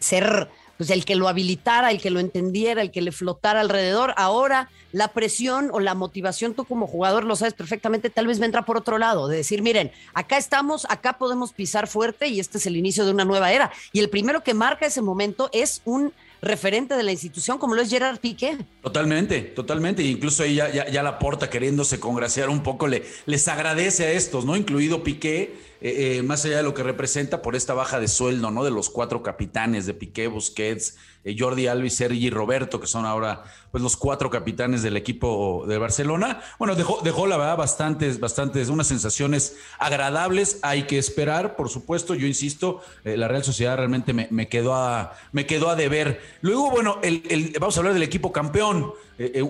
ser 0.00 0.48
pues 0.76 0.90
el 0.90 1.04
que 1.04 1.16
lo 1.16 1.28
habilitara, 1.28 1.90
el 1.90 2.00
que 2.00 2.10
lo 2.10 2.20
entendiera, 2.20 2.82
el 2.82 2.90
que 2.90 3.02
le 3.02 3.12
flotara 3.12 3.60
alrededor. 3.60 4.14
Ahora 4.16 4.70
la 4.92 5.08
presión 5.08 5.70
o 5.72 5.80
la 5.80 5.94
motivación, 5.94 6.54
tú 6.54 6.64
como 6.64 6.86
jugador 6.86 7.24
lo 7.24 7.36
sabes 7.36 7.54
perfectamente, 7.54 8.10
tal 8.10 8.26
vez 8.26 8.38
vendrá 8.38 8.64
por 8.64 8.76
otro 8.76 8.98
lado, 8.98 9.28
de 9.28 9.38
decir, 9.38 9.62
miren, 9.62 9.92
acá 10.14 10.38
estamos, 10.38 10.86
acá 10.88 11.18
podemos 11.18 11.52
pisar 11.52 11.86
fuerte 11.86 12.28
y 12.28 12.40
este 12.40 12.58
es 12.58 12.66
el 12.66 12.76
inicio 12.76 13.04
de 13.04 13.10
una 13.10 13.24
nueva 13.24 13.52
era. 13.52 13.70
Y 13.92 14.00
el 14.00 14.08
primero 14.08 14.42
que 14.42 14.54
marca 14.54 14.86
ese 14.86 15.02
momento 15.02 15.50
es 15.52 15.82
un 15.84 16.12
referente 16.42 16.96
de 16.96 17.02
la 17.02 17.12
institución 17.12 17.58
como 17.58 17.74
lo 17.74 17.82
es 17.82 17.90
Gerard 17.90 18.18
Piqué. 18.18 18.58
Totalmente, 18.82 19.40
totalmente. 19.42 20.02
incluso 20.02 20.42
ahí 20.42 20.56
ya, 20.56 20.70
ya, 20.70 21.02
la 21.02 21.18
porta 21.18 21.50
queriéndose 21.50 21.98
congraciar 21.98 22.48
un 22.48 22.62
poco, 22.62 22.86
le, 22.86 23.04
les 23.26 23.48
agradece 23.48 24.04
a 24.06 24.12
estos, 24.12 24.44
¿no? 24.44 24.56
Incluido 24.56 25.02
Piqué 25.02 25.54
eh, 25.86 26.16
eh, 26.16 26.22
más 26.24 26.44
allá 26.44 26.56
de 26.56 26.62
lo 26.64 26.74
que 26.74 26.82
representa 26.82 27.42
por 27.42 27.54
esta 27.54 27.72
baja 27.72 28.00
de 28.00 28.08
sueldo, 28.08 28.50
¿no? 28.50 28.64
De 28.64 28.72
los 28.72 28.90
cuatro 28.90 29.22
capitanes 29.22 29.86
de 29.86 29.94
Piqué, 29.94 30.26
Busquets, 30.26 30.96
eh, 31.22 31.36
Jordi 31.38 31.68
Sergi 31.90 32.26
y 32.26 32.30
Roberto, 32.30 32.80
que 32.80 32.88
son 32.88 33.06
ahora 33.06 33.44
pues 33.70 33.84
los 33.84 33.96
cuatro 33.96 34.28
capitanes 34.28 34.82
del 34.82 34.96
equipo 34.96 35.64
de 35.68 35.78
Barcelona. 35.78 36.40
Bueno, 36.58 36.74
dejó, 36.74 37.02
dejó 37.04 37.28
la 37.28 37.36
verdad 37.36 37.56
bastantes, 37.56 38.18
bastantes, 38.18 38.68
unas 38.68 38.88
sensaciones 38.88 39.58
agradables. 39.78 40.58
Hay 40.62 40.88
que 40.88 40.98
esperar, 40.98 41.54
por 41.54 41.68
supuesto. 41.68 42.16
Yo 42.16 42.26
insisto, 42.26 42.80
la 43.04 43.28
Real 43.28 43.44
Sociedad 43.44 43.76
realmente 43.76 44.12
me, 44.12 44.48
quedó 44.48 44.74
a, 44.74 45.12
me 45.30 45.46
quedó 45.46 45.70
a 45.70 45.76
deber. 45.76 46.20
Luego, 46.40 46.68
bueno, 46.68 46.98
el, 47.04 47.54
vamos 47.60 47.76
a 47.76 47.80
hablar 47.80 47.94
del 47.94 48.02
equipo 48.02 48.32
campeón. 48.32 48.92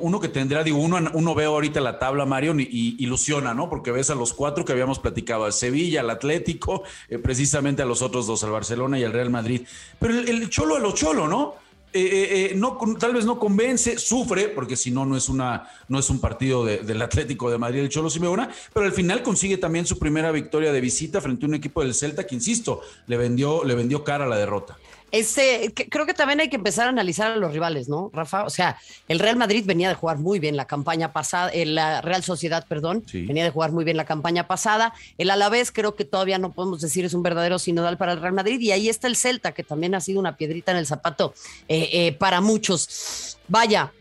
Uno 0.00 0.20
que 0.20 0.28
tendrá, 0.28 0.62
digo, 0.62 0.78
uno, 0.78 0.98
uno 1.12 1.34
ve 1.34 1.44
ahorita 1.44 1.80
la 1.80 1.98
tabla, 1.98 2.24
Mario, 2.24 2.54
y, 2.58 2.96
ilusiona, 2.98 3.54
¿no? 3.54 3.68
Porque 3.68 3.90
ves 3.90 4.10
a 4.10 4.14
los 4.14 4.32
cuatro 4.32 4.64
que 4.64 4.72
habíamos 4.72 4.98
platicado, 4.98 5.44
al 5.44 5.52
Sevilla, 5.52 6.00
al 6.00 6.10
Atlético, 6.10 6.82
eh, 7.08 7.18
precisamente 7.18 7.82
a 7.82 7.86
los 7.86 8.02
otros 8.02 8.26
dos, 8.26 8.44
al 8.44 8.50
Barcelona 8.50 8.98
y 8.98 9.04
al 9.04 9.12
Real 9.12 9.30
Madrid. 9.30 9.62
Pero 9.98 10.14
el, 10.18 10.48
cholo 10.50 10.76
a 10.76 10.78
lo 10.78 10.92
cholo, 10.92 11.26
¿no? 11.28 11.54
Eh, 11.92 12.50
eh, 12.50 12.54
no, 12.54 12.78
tal 12.98 13.14
vez 13.14 13.24
no 13.24 13.38
convence, 13.38 13.98
sufre, 13.98 14.48
porque 14.48 14.76
si 14.76 14.90
no, 14.90 15.06
no 15.06 15.16
es, 15.16 15.30
una, 15.30 15.68
no 15.88 15.98
es 15.98 16.10
un 16.10 16.20
partido 16.20 16.64
del 16.64 17.00
Atlético 17.00 17.50
de 17.50 17.56
Madrid, 17.56 17.80
el 17.80 17.88
Cholo 17.88 18.10
Simeona, 18.10 18.50
pero 18.74 18.84
al 18.84 18.92
final 18.92 19.22
consigue 19.22 19.56
también 19.56 19.86
su 19.86 19.98
primera 19.98 20.30
victoria 20.30 20.72
de 20.72 20.80
visita 20.82 21.22
frente 21.22 21.46
a 21.46 21.48
un 21.48 21.54
equipo 21.54 21.82
del 21.82 21.94
Celta 21.94 22.26
que, 22.26 22.34
insisto, 22.34 22.82
le 23.06 23.16
vendió, 23.16 23.64
le 23.64 23.74
vendió 23.74 24.04
cara 24.04 24.26
a 24.26 24.28
la 24.28 24.36
derrota. 24.36 24.76
Este, 25.18 25.72
creo 25.88 26.04
que 26.04 26.12
también 26.12 26.40
hay 26.40 26.50
que 26.50 26.56
empezar 26.56 26.86
a 26.86 26.90
analizar 26.90 27.32
a 27.32 27.36
los 27.36 27.50
rivales, 27.50 27.88
¿no, 27.88 28.10
Rafa? 28.12 28.44
O 28.44 28.50
sea, 28.50 28.78
el 29.08 29.18
Real 29.18 29.36
Madrid 29.36 29.64
venía 29.64 29.88
de 29.88 29.94
jugar 29.94 30.18
muy 30.18 30.38
bien 30.38 30.58
la 30.58 30.66
campaña 30.66 31.14
pasada, 31.14 31.50
eh, 31.54 31.64
la 31.64 32.02
Real 32.02 32.22
Sociedad, 32.22 32.66
perdón, 32.68 33.02
venía 33.10 33.42
de 33.42 33.50
jugar 33.50 33.72
muy 33.72 33.82
bien 33.82 33.96
la 33.96 34.04
campaña 34.04 34.46
pasada. 34.46 34.92
El 35.16 35.30
Alavés 35.30 35.72
creo 35.72 35.94
que 35.94 36.04
todavía 36.04 36.36
no 36.36 36.52
podemos 36.52 36.82
decir 36.82 37.06
es 37.06 37.14
un 37.14 37.22
verdadero 37.22 37.58
sinodal 37.58 37.96
para 37.96 38.12
el 38.12 38.20
Real 38.20 38.34
Madrid. 38.34 38.60
Y 38.60 38.72
ahí 38.72 38.90
está 38.90 39.08
el 39.08 39.16
Celta, 39.16 39.52
que 39.52 39.64
también 39.64 39.94
ha 39.94 40.02
sido 40.02 40.20
una 40.20 40.36
piedrita 40.36 40.72
en 40.72 40.78
el 40.78 40.86
zapato 40.86 41.32
eh, 41.66 41.88
eh, 41.92 42.12
para 42.12 42.42
muchos. 42.42 43.38
Vaya, 43.48 43.92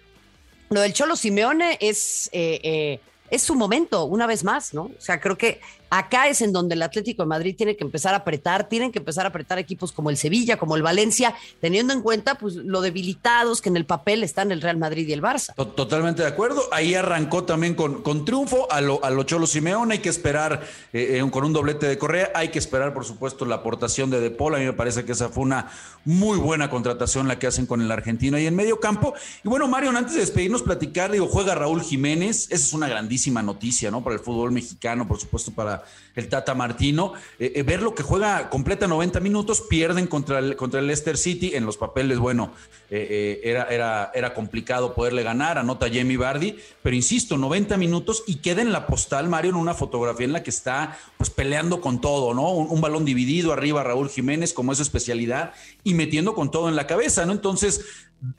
lo 0.70 0.82
del 0.82 0.92
Cholo 0.92 1.16
Simeone 1.16 1.78
es... 1.80 2.30
es 2.32 3.42
su 3.42 3.56
momento, 3.56 4.04
una 4.04 4.28
vez 4.28 4.44
más, 4.44 4.74
¿no? 4.74 4.84
O 4.84 5.02
sea, 5.02 5.20
creo 5.20 5.38
que 5.38 5.60
Acá 5.98 6.28
es 6.28 6.42
en 6.42 6.52
donde 6.52 6.76
el 6.76 6.82
Atlético 6.82 7.24
de 7.24 7.28
Madrid 7.28 7.56
tiene 7.58 7.78
que 7.78 7.86
empezar 7.86 8.14
a 8.14 8.18
apretar, 8.18 8.68
tienen 8.68 8.92
que 8.92 9.00
empezar 9.00 9.26
a 9.26 9.30
apretar 9.30 9.60
equipos 9.60 9.94
como 9.94 10.10
el 10.10 10.18
Sevilla, 10.18 10.58
como 10.58 10.76
el 10.76 10.82
Valencia, 10.82 11.34
teniendo 11.62 11.94
en 11.94 12.02
cuenta 12.02 12.36
pues 12.36 12.56
lo 12.56 12.82
debilitados 12.82 13.62
que 13.62 13.70
en 13.70 13.78
el 13.78 13.86
papel 13.86 14.22
están 14.22 14.52
el 14.52 14.62
Real 14.62 14.76
Madrid 14.78 15.08
y 15.08 15.14
el 15.14 15.22
Barça. 15.22 15.54
Totalmente 15.74 16.22
de 16.22 16.28
acuerdo. 16.28 16.64
Ahí 16.74 16.96
arrancó 16.96 17.46
también 17.46 17.76
con, 17.76 18.02
con 18.02 18.26
triunfo 18.26 18.70
a 18.74 18.82
lo, 18.82 19.02
a 19.06 19.10
lo 19.10 19.24
Cholo 19.24 19.48
Simeón. 19.48 19.94
Hay 19.94 20.00
que 20.00 20.10
esperar 20.10 20.64
eh, 20.92 21.22
eh, 21.24 21.32
con 21.32 21.46
un 21.46 21.54
doblete 21.54 21.88
de 21.88 21.98
Correa. 21.98 22.30
Hay 22.36 22.50
que 22.50 22.60
esperar, 22.60 22.94
por 22.94 23.06
supuesto, 23.06 23.46
la 23.46 23.56
aportación 23.56 24.10
de 24.10 24.20
De 24.20 24.32
Paul. 24.32 24.56
A 24.56 24.58
mí 24.58 24.66
me 24.66 24.74
parece 24.74 25.06
que 25.06 25.14
esa 25.14 25.30
fue 25.30 25.44
una 25.44 25.72
muy 26.04 26.38
buena 26.38 26.70
contratación 26.70 27.30
la 27.30 27.40
que 27.40 27.48
hacen 27.48 27.68
con 27.68 27.82
el 27.82 27.90
argentino 27.90 28.36
ahí 28.36 28.48
en 28.48 28.56
medio 28.58 28.82
campo. 28.82 29.14
Y 29.46 29.48
bueno, 29.48 29.70
Mario, 29.70 29.92
antes 29.92 30.16
de 30.16 30.20
despedirnos, 30.20 30.62
platicar, 30.62 31.14
digo, 31.14 31.28
juega 31.28 31.56
Raúl 31.56 31.82
Jiménez. 31.82 32.48
Esa 32.52 32.66
es 32.66 32.74
una 32.74 32.90
grandísima 32.90 33.42
noticia, 33.42 33.90
¿no? 33.92 34.04
Para 34.04 34.18
el 34.18 34.22
fútbol 34.22 34.52
mexicano, 34.52 35.08
por 35.08 35.22
supuesto, 35.22 35.54
para 35.54 35.85
el 36.16 36.30
Tata 36.30 36.56
Martino. 36.56 37.14
Eh, 37.40 37.54
eh, 37.56 37.64
ver 37.64 37.82
lo 37.82 37.94
que 37.94 38.04
juega 38.04 38.50
completa 38.50 38.88
90 38.88 39.20
minutos, 39.20 39.62
pierden 39.62 40.08
contra 40.08 40.40
el, 40.40 40.56
contra 40.56 40.80
el 40.80 40.88
Leicester 40.88 41.18
City. 41.18 41.52
En 41.56 41.66
los 41.66 41.78
papeles, 41.78 42.20
bueno, 42.20 42.52
eh, 42.90 43.42
era, 43.44 43.64
era, 43.66 44.12
era 44.14 44.34
complicado 44.34 44.94
poderle 44.94 45.24
ganar, 45.24 45.58
anota 45.58 45.88
Jamie 45.92 46.18
Bardi, 46.18 46.58
pero 46.82 46.96
insisto, 46.96 47.38
90 47.38 47.78
minutos 47.78 48.24
y 48.28 48.36
queda 48.36 48.62
en 48.62 48.72
la 48.72 48.88
postal, 48.88 49.28
Mario, 49.28 49.52
en 49.52 49.58
una 49.58 49.74
fotografía 49.74 50.26
en 50.26 50.34
la 50.34 50.44
que 50.44 50.50
está 50.50 50.98
pues 51.18 51.30
peleando 51.30 51.82
con 51.82 52.02
todo, 52.02 52.34
¿no? 52.34 52.52
Un, 52.52 52.68
un 52.70 52.82
balón 52.82 53.06
dividido 53.06 53.54
arriba 53.54 53.84
Raúl 53.84 54.10
Jiménez 54.10 54.54
como 54.54 54.72
es 54.72 54.78
su 54.78 54.84
especialidad 54.84 55.54
y 55.84 55.94
metiendo 55.94 56.34
con 56.36 56.52
todo 56.52 56.70
en 56.70 56.76
la 56.76 56.88
cabeza, 56.88 57.26
¿no? 57.26 57.34
Entonces, 57.34 57.86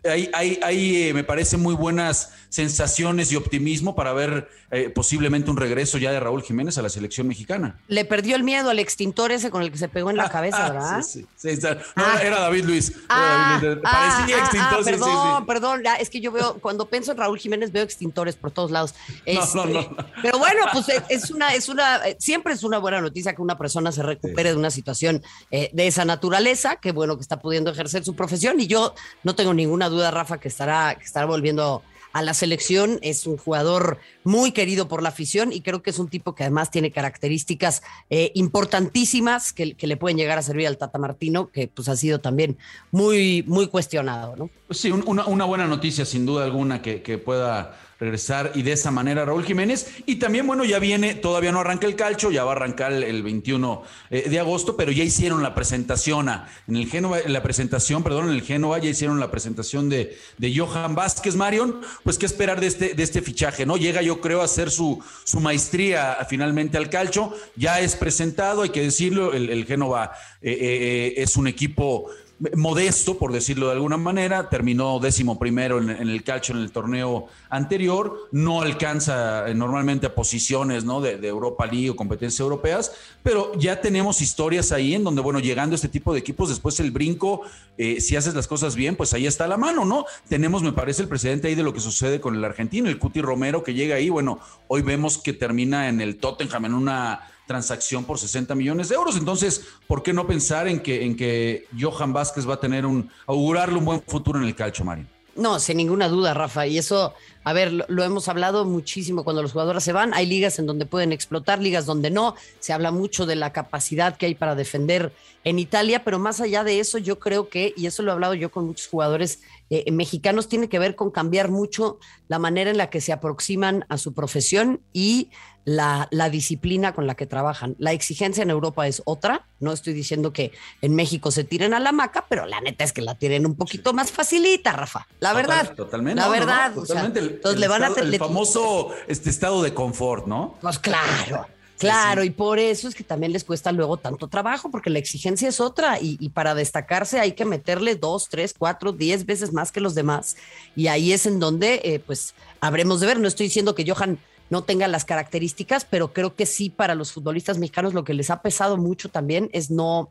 hay, 0.05 0.31
hay, 0.33 0.59
hay 0.63 1.03
eh, 1.03 1.15
me 1.15 1.25
parece, 1.25 1.57
muy 1.57 1.75
buenas 1.75 2.33
sensaciones 2.49 3.31
y 3.33 3.37
optimismo 3.37 3.95
para 3.95 4.13
ver 4.13 4.49
eh, 4.71 4.89
posiblemente 4.89 5.51
un 5.51 5.57
regreso 5.57 5.99
ya 5.99 6.11
de 6.11 6.19
Raúl 6.19 6.43
Jiménez 6.43 6.79
a 6.79 6.83
la 6.83 6.89
selección 6.89 7.29
mexicana. 7.29 7.79
Le 7.89 8.05
perdió 8.05 8.35
el 8.35 8.43
miedo 8.43 8.71
al 8.71 8.79
extintor 8.79 9.31
ese 9.31 9.51
con 9.51 9.63
el 9.63 9.71
que 9.71 9.79
se 9.79 9.89
pegó 9.89 10.11
en 10.11 10.17
la 10.17 10.29
cabeza, 10.31 10.71
¿verdad? 10.71 11.03
Sí, 11.03 11.27
sí, 11.37 11.57
sí, 11.57 11.63
no, 11.63 12.03
ah. 12.05 12.21
era 12.23 12.41
David 12.41 12.65
Luis. 12.65 12.93
Ah, 13.09 13.59
David 13.61 13.75
Luis. 13.75 13.83
Parecía 13.83 14.37
ah, 14.37 14.41
extintor. 14.41 14.85
perdón, 14.85 15.47
perdón. 15.47 15.83
Es 16.01 16.11
que 16.11 16.21
yo 16.21 16.33
veo, 16.33 16.55
cuando 16.55 16.89
pienso 16.89 17.13
en 17.13 17.19
Raúl 17.19 17.39
Jiménez, 17.39 17.71
veo 17.73 17.85
extintores 17.85 18.37
por 18.37 18.51
todos 18.51 18.71
lados. 18.71 18.95
no, 19.55 19.67
no, 19.67 19.81
este, 19.81 19.95
pero 20.23 20.39
bueno, 20.39 20.63
pues 20.73 20.89
eh, 20.89 21.03
es 21.09 21.31
una, 21.31 21.55
es 21.55 21.69
una, 21.69 22.01
siempre 22.19 22.55
es 22.55 22.63
una 22.65 22.79
buena 22.79 23.01
noticia 23.01 23.35
que 23.35 23.43
una 23.43 23.59
persona 23.59 23.93
se 23.93 24.03
recupere 24.03 24.51
de 24.51 24.57
una 24.57 24.71
situación 24.71 25.23
de 25.51 25.87
esa 25.87 26.05
naturaleza. 26.05 26.77
Qué 26.77 26.93
bueno 26.93 27.17
que 27.17 27.23
está 27.23 27.39
pudiendo 27.39 27.71
ejercer 27.71 28.05
su 28.05 28.15
profesión. 28.15 28.61
Y 28.61 28.67
yo 28.67 28.95
no 29.23 29.35
tengo 29.35 29.55
ninguna 29.67 29.89
duda, 29.89 30.11
Rafa, 30.11 30.39
que 30.39 30.49
estará, 30.49 30.95
que 30.95 31.05
estará 31.05 31.27
volviendo 31.27 31.83
a 32.13 32.23
la 32.23 32.33
selección. 32.33 32.99
Es 33.03 33.27
un 33.27 33.37
jugador 33.37 33.99
muy 34.25 34.53
querido 34.53 34.89
por 34.89 35.03
la 35.03 35.11
afición 35.11 35.53
y 35.53 35.61
creo 35.61 35.83
que 35.83 35.91
es 35.91 35.99
un 35.99 36.09
tipo 36.09 36.35
que 36.35 36.45
además 36.45 36.71
tiene 36.71 36.91
características 36.91 37.83
eh, 38.09 38.31
importantísimas 38.35 39.53
que, 39.53 39.75
que, 39.75 39.87
le 39.87 39.97
pueden 39.99 40.17
llegar 40.17 40.39
a 40.39 40.43
servir 40.43 40.67
al 40.67 40.79
Tata 40.79 40.99
Martino, 40.99 41.51
que 41.51 41.69
pues 41.69 41.89
ha 41.89 41.97
sido 41.97 42.21
también 42.21 42.57
muy, 42.91 43.45
muy 43.47 43.67
cuestionado, 43.67 44.35
¿no? 44.37 44.51
Sí, 44.71 44.91
una, 44.91 45.27
una, 45.27 45.45
buena 45.45 45.67
noticia 45.67 46.07
sin 46.07 46.25
duda 46.25 46.45
alguna 46.45 46.81
que, 46.81 47.03
que 47.03 47.19
pueda 47.19 47.79
regresar 47.99 48.53
y 48.55 48.63
de 48.63 48.73
esa 48.73 48.91
manera 48.91 49.25
Raúl 49.25 49.45
Jiménez. 49.45 49.91
Y 50.07 50.17
también, 50.17 50.47
bueno, 50.47 50.65
ya 50.65 50.79
viene, 50.79 51.15
todavía 51.15 51.53
no 51.53 51.61
arranca 51.61 51.87
el 51.87 51.97
calcho, 51.97 52.31
ya 52.31 52.45
va 52.45 52.53
a 52.53 52.57
arrancar 52.57 52.93
el 52.93 53.23
21 53.23 53.83
eh, 54.11 54.29
de 54.29 54.39
agosto, 54.39 54.77
pero 54.77 54.93
ya 54.93 55.05
hicieron 55.05 55.43
la 55.43 55.55
presentación 55.55 56.29
en 56.69 56.77
el 56.77 56.89
Génova, 56.89 57.19
la 57.27 57.43
presentación, 57.43 58.03
perdón, 58.03 58.29
en 58.29 58.35
el 58.35 58.43
Génova 58.43 58.79
ya 58.79 58.91
hicieron 58.91 59.21
la 59.21 59.31
presentación 59.31 59.89
de, 59.89 60.17
de 60.39 60.57
Johan 60.57 60.95
Vázquez 60.95 61.37
Marion. 61.37 61.81
Pues 62.03 62.19
qué 62.19 62.27
esperar 62.27 62.61
de 62.61 62.67
este, 62.67 62.95
de 62.95 63.03
este 63.03 63.23
fichaje, 63.23 63.67
¿no? 63.67 63.77
Llega, 63.77 64.03
yo 64.03 64.21
creo, 64.21 64.41
a 64.41 64.45
hacer 64.45 64.71
su, 64.71 65.03
su 65.25 65.41
maestría 65.41 66.19
finalmente 66.29 66.77
al 66.79 66.91
calcho. 66.91 67.33
Ya 67.57 67.81
es 67.81 67.97
presentado, 67.97 68.63
hay 68.63 68.71
que 68.71 68.83
decirlo, 68.83 69.33
el, 69.33 69.51
el 69.51 69.65
Génova 69.65 70.13
eh, 70.43 70.57
eh, 70.61 71.23
es 71.23 71.37
un 71.37 71.47
equipo 71.47 72.11
modesto, 72.55 73.19
por 73.19 73.33
decirlo 73.33 73.67
de 73.67 73.73
alguna 73.73 73.97
manera, 73.97 74.51
terminó 74.51 74.99
décimo 74.99 75.39
primero 75.39 75.79
en, 75.79 75.91
el 75.91 76.23
calcio 76.23 76.55
en 76.55 76.61
el 76.61 76.71
torneo 76.71 77.29
anterior, 77.49 78.29
no 78.31 78.61
alcanza 78.61 79.49
eh, 79.49 79.55
normalmente 79.55 80.07
a 80.07 80.15
posiciones 80.15 80.85
¿no? 80.85 81.01
de, 81.01 81.27
Europa 81.27 81.67
League 81.67 81.91
o 81.91 81.97
competencias 81.97 82.41
europeas, 82.41 82.93
pero 83.23 83.53
ya 83.59 83.81
tenemos 83.81 84.21
historias 84.21 84.71
ahí 84.71 84.95
en 84.95 85.05
donde, 85.05 85.23
bueno, 85.23 85.41
llegando 85.41 85.75
a 85.75 85.77
este 85.77 85.89
tipo 85.89 86.13
de 86.13 86.21
equipos, 86.21 86.51
después 86.51 86.79
el 86.81 86.91
brinco, 86.91 87.43
eh, 87.79 88.01
si 88.01 88.17
haces 88.17 88.35
las 88.35 88.47
cosas 88.47 88.77
bien, 88.77 88.97
pues 88.97 89.15
ahí 89.15 89.27
está 89.27 89.47
la 89.47 89.57
mano, 89.57 89.85
¿no? 89.85 90.05
Tenemos, 90.29 90.63
me 90.63 90.73
parece, 90.73 91.03
el 91.03 91.09
presidente 91.09 91.49
ahí 91.49 91.55
de 91.55 91.63
lo 91.63 91.73
que 91.73 91.81
sucede 91.81 92.21
con 92.21 92.37
el 92.37 92.45
argentino, 92.45 92.89
el 92.89 92.99
Cuti 92.99 93.23
Romero, 93.23 93.63
que 93.63 93.73
llega 93.73 93.97
ahí, 93.97 94.11
bueno, 94.11 94.41
hoy 94.69 94.83
vemos 94.83 95.19
que 95.19 95.33
termina 95.33 95.89
en 95.89 96.03
el 96.03 96.17
Tottenham 96.17 96.67
en 96.67 96.75
una 96.75 97.21
transacción 97.47 98.05
por 98.05 98.19
60 98.19 98.55
millones 98.55 98.89
de 98.89 98.97
euros. 98.97 99.17
Entonces, 99.17 99.65
¿por 99.87 100.03
qué 100.03 100.13
no 100.13 100.27
pensar 100.27 100.69
en 100.69 100.81
que, 100.81 101.05
en 101.05 101.17
que 101.17 101.69
Johan 101.79 102.13
Vázquez 102.13 102.49
va 102.49 102.55
a 102.55 102.61
tener 102.61 102.85
un, 102.85 103.11
augurarle 103.27 103.79
un 103.79 103.85
buen 103.85 104.03
futuro 104.03 104.39
en 104.39 104.47
el 104.47 104.55
calcio, 104.55 104.85
Mario? 104.85 105.07
No, 105.37 105.59
sin 105.61 105.77
ninguna 105.77 106.09
duda, 106.09 106.35
Rafa. 106.35 106.67
Y 106.67 106.79
eso, 106.79 107.15
a 107.47 107.53
ver, 107.53 107.71
lo, 107.73 108.03
hemos 108.03 108.27
hablado 108.27 108.65
muchísimo 108.65 109.23
cuando 109.23 109.41
los 109.41 109.53
jugadores 109.53 109.85
se 109.85 109.93
van. 109.93 110.13
Hay 110.15 110.27
ligas 110.27 110.59
en 110.59 110.67
donde 110.67 110.85
pueden 110.85 111.13
explotar, 111.13 111.63
ligas 111.63 111.87
donde 111.87 112.11
no. 112.11 112.35
Se 112.59 112.73
habla 112.73 112.91
mucho 112.91 113.25
de 113.25 113.37
la 113.37 113.53
capacidad 113.53 114.17
que 114.17 114.27
hay 114.27 114.35
para 114.35 114.57
defender 114.57 115.13
en 115.45 115.61
Italia, 115.61 116.03
pero 116.03 116.19
más 116.19 116.41
allá 116.41 116.65
de 116.65 116.81
eso, 116.81 116.99
yo 116.99 117.21
creo 117.21 117.49
que, 117.49 117.73
y 117.77 117.87
eso 117.87 118.03
lo 118.03 118.11
he 118.11 118.15
hablado 118.15 118.35
yo 118.35 118.51
con 118.51 118.67
muchos 118.67 118.89
jugadores 118.89 119.43
eh, 119.71 119.89
mexicanos, 119.93 120.49
tiene 120.49 120.69
que 120.69 120.81
ver 120.81 120.97
con 120.97 121.13
cambiar 121.13 121.49
mucho 121.49 122.01
la 122.27 122.41
manera 122.41 122.69
en 122.69 122.79
la 122.79 122.91
que 122.91 123.01
se 123.01 123.13
aproximan 123.13 123.85
a 123.89 123.97
su 123.97 124.13
profesión 124.13 124.81
y 124.93 125.31
la, 125.65 126.07
la, 126.13 126.31
disciplina 126.31 126.95
con 126.95 127.09
la 127.09 127.17
que 127.17 127.27
trabajan. 127.27 127.75
La 127.79 127.91
exigencia 127.91 128.43
en 128.43 128.51
Europa 128.51 128.87
es 128.87 129.03
otra. 129.05 129.47
No 129.59 129.73
estoy 129.73 129.95
diciendo 129.95 130.33
que 130.33 130.53
en 130.81 130.95
México 130.95 131.33
se 131.33 131.43
tiren 131.43 131.75
a 131.75 131.81
la 131.81 131.91
maca, 131.91 132.27
pero 132.29 132.47
la 132.47 132.61
neta 132.61 132.85
es 132.85 132.93
que 132.93 133.03
la 133.03 133.17
tienen 133.17 133.45
un 133.47 133.57
poquito 133.57 133.93
más 133.93 134.13
facilita, 134.13 134.73
Rafa. 134.73 135.09
La 135.19 135.33
verdad. 135.33 135.75
Totalmente. 135.75 136.21
La 136.21 136.29
verdad. 136.29 136.73
totalmente. 136.73 137.36
Entonces 137.37 137.61
le 137.61 137.69
van 137.69 137.85
a 137.85 137.89
el 137.89 138.19
famoso 138.19 138.91
este 139.07 139.31
estado 139.31 139.63
de 139.63 139.73
confort, 139.73 140.27
¿no? 140.27 140.57
Pues 140.61 140.79
claro. 140.79 141.47
Claro, 141.79 142.25
y 142.25 142.31
por 142.31 142.59
eso 142.59 142.89
es 142.89 142.95
que 142.95 143.05
también 143.05 143.33
les 143.33 143.45
cuesta 143.45 143.71
luego 143.71 143.99
tanto 143.99 144.29
trabajo, 144.29 144.71
porque 144.71 144.89
la 144.89 144.99
exigencia 144.99 145.47
es 145.47 145.61
otra 145.61 146.01
y, 146.01 146.17
y, 146.21 146.31
para 146.31 146.55
destacarse 146.55 147.21
hay 147.21 147.33
que 147.33 147.45
meterle 147.45 147.97
dos, 147.97 148.29
tres, 148.31 148.55
cuatro, 148.57 148.93
diez 148.93 149.27
veces 149.27 149.53
más 149.53 149.73
que 149.73 149.81
los 149.81 149.95
demás. 149.95 150.37
Y 150.75 150.87
ahí 150.87 151.13
es 151.13 151.27
en 151.27 151.39
donde, 151.39 151.83
eh, 151.85 151.99
pues, 151.99 152.35
habremos 152.61 153.01
de 153.01 153.09
ver. 153.09 153.21
No 153.21 153.29
estoy 153.29 153.49
diciendo 153.49 153.75
que 153.75 153.85
Johan 153.87 154.19
no 154.49 154.63
tenga 154.65 154.89
las 154.89 155.05
características, 155.05 155.85
pero 155.85 156.13
creo 156.13 156.35
que 156.35 156.47
sí 156.47 156.71
para 156.71 156.95
los 156.95 157.13
futbolistas 157.13 157.59
mexicanos 157.59 157.95
lo 157.95 158.05
que 158.05 158.15
les 158.15 158.31
ha 158.31 158.43
pesado 158.43 158.77
mucho 158.77 159.09
también 159.09 159.51
es 159.53 159.71
no, 159.71 160.09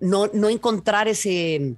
no, 0.00 0.28
no 0.32 0.48
encontrar 0.48 1.08
ese 1.08 1.74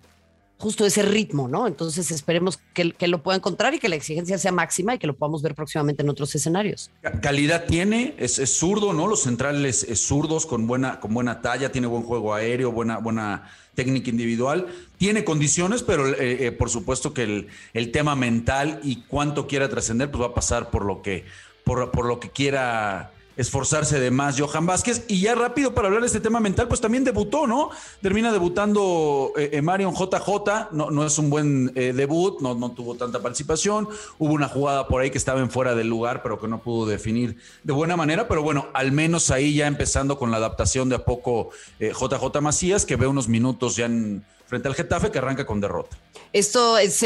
justo 0.58 0.84
ese 0.84 1.02
ritmo, 1.02 1.48
¿no? 1.48 1.66
Entonces 1.66 2.10
esperemos 2.10 2.58
que, 2.74 2.92
que, 2.92 3.08
lo 3.08 3.22
pueda 3.22 3.36
encontrar 3.36 3.74
y 3.74 3.78
que 3.78 3.88
la 3.88 3.96
exigencia 3.96 4.38
sea 4.38 4.52
máxima 4.52 4.94
y 4.94 4.98
que 4.98 5.06
lo 5.06 5.16
podamos 5.16 5.40
ver 5.42 5.54
próximamente 5.54 6.02
en 6.02 6.08
otros 6.08 6.34
escenarios. 6.34 6.90
Calidad 7.22 7.64
tiene, 7.66 8.14
es, 8.18 8.38
es 8.38 8.58
zurdo, 8.58 8.92
¿no? 8.92 9.06
Los 9.06 9.22
centrales 9.22 9.84
es 9.84 10.00
zurdos 10.00 10.46
con 10.46 10.66
buena, 10.66 11.00
con 11.00 11.14
buena 11.14 11.40
talla, 11.40 11.72
tiene 11.72 11.86
buen 11.86 12.02
juego 12.02 12.34
aéreo, 12.34 12.72
buena, 12.72 12.98
buena 12.98 13.50
técnica 13.74 14.10
individual, 14.10 14.66
tiene 14.98 15.24
condiciones, 15.24 15.84
pero 15.84 16.08
eh, 16.08 16.46
eh, 16.46 16.52
por 16.52 16.68
supuesto 16.68 17.14
que 17.14 17.22
el, 17.22 17.46
el 17.72 17.92
tema 17.92 18.16
mental 18.16 18.80
y 18.82 19.04
cuánto 19.06 19.46
quiera 19.46 19.68
trascender, 19.68 20.10
pues 20.10 20.20
va 20.20 20.26
a 20.26 20.34
pasar 20.34 20.70
por 20.70 20.84
lo 20.84 21.00
que 21.00 21.24
por, 21.68 22.06
lo 22.06 22.18
que 22.18 22.30
quiera 22.30 23.12
esforzarse 23.38 24.00
de 24.00 24.10
más 24.10 24.38
Johan 24.38 24.66
Vázquez. 24.66 25.04
Y 25.08 25.20
ya 25.20 25.34
rápido 25.34 25.72
para 25.72 25.86
hablar 25.86 26.02
de 26.02 26.08
este 26.08 26.20
tema 26.20 26.40
mental, 26.40 26.66
pues 26.68 26.80
también 26.80 27.04
debutó, 27.04 27.46
¿no? 27.46 27.70
Termina 28.02 28.32
debutando 28.32 29.32
eh, 29.38 29.50
eh 29.52 29.62
Marion 29.62 29.94
JJ, 29.94 30.72
no, 30.72 30.90
no 30.90 31.06
es 31.06 31.16
un 31.18 31.30
buen 31.30 31.72
eh, 31.76 31.92
debut, 31.94 32.40
no, 32.40 32.54
no 32.54 32.72
tuvo 32.72 32.96
tanta 32.96 33.22
participación. 33.22 33.88
Hubo 34.18 34.32
una 34.32 34.48
jugada 34.48 34.88
por 34.88 35.00
ahí 35.00 35.10
que 35.10 35.18
estaba 35.18 35.40
en 35.40 35.50
fuera 35.50 35.76
del 35.76 35.88
lugar, 35.88 36.20
pero 36.22 36.40
que 36.40 36.48
no 36.48 36.60
pudo 36.60 36.86
definir 36.86 37.36
de 37.62 37.72
buena 37.72 37.96
manera. 37.96 38.26
Pero 38.26 38.42
bueno, 38.42 38.66
al 38.74 38.90
menos 38.90 39.30
ahí 39.30 39.54
ya 39.54 39.68
empezando 39.68 40.18
con 40.18 40.32
la 40.32 40.38
adaptación 40.38 40.88
de 40.88 40.96
a 40.96 41.04
poco 41.04 41.50
JJ 41.78 42.36
eh, 42.36 42.40
Macías, 42.40 42.84
que 42.84 42.96
ve 42.96 43.06
unos 43.06 43.28
minutos 43.28 43.76
ya 43.76 43.86
en 43.86 44.24
frente 44.46 44.66
al 44.66 44.74
Getafe 44.74 45.12
que 45.12 45.18
arranca 45.18 45.46
con 45.46 45.60
derrota. 45.60 45.96
Esto 46.32 46.76
es 46.76 47.04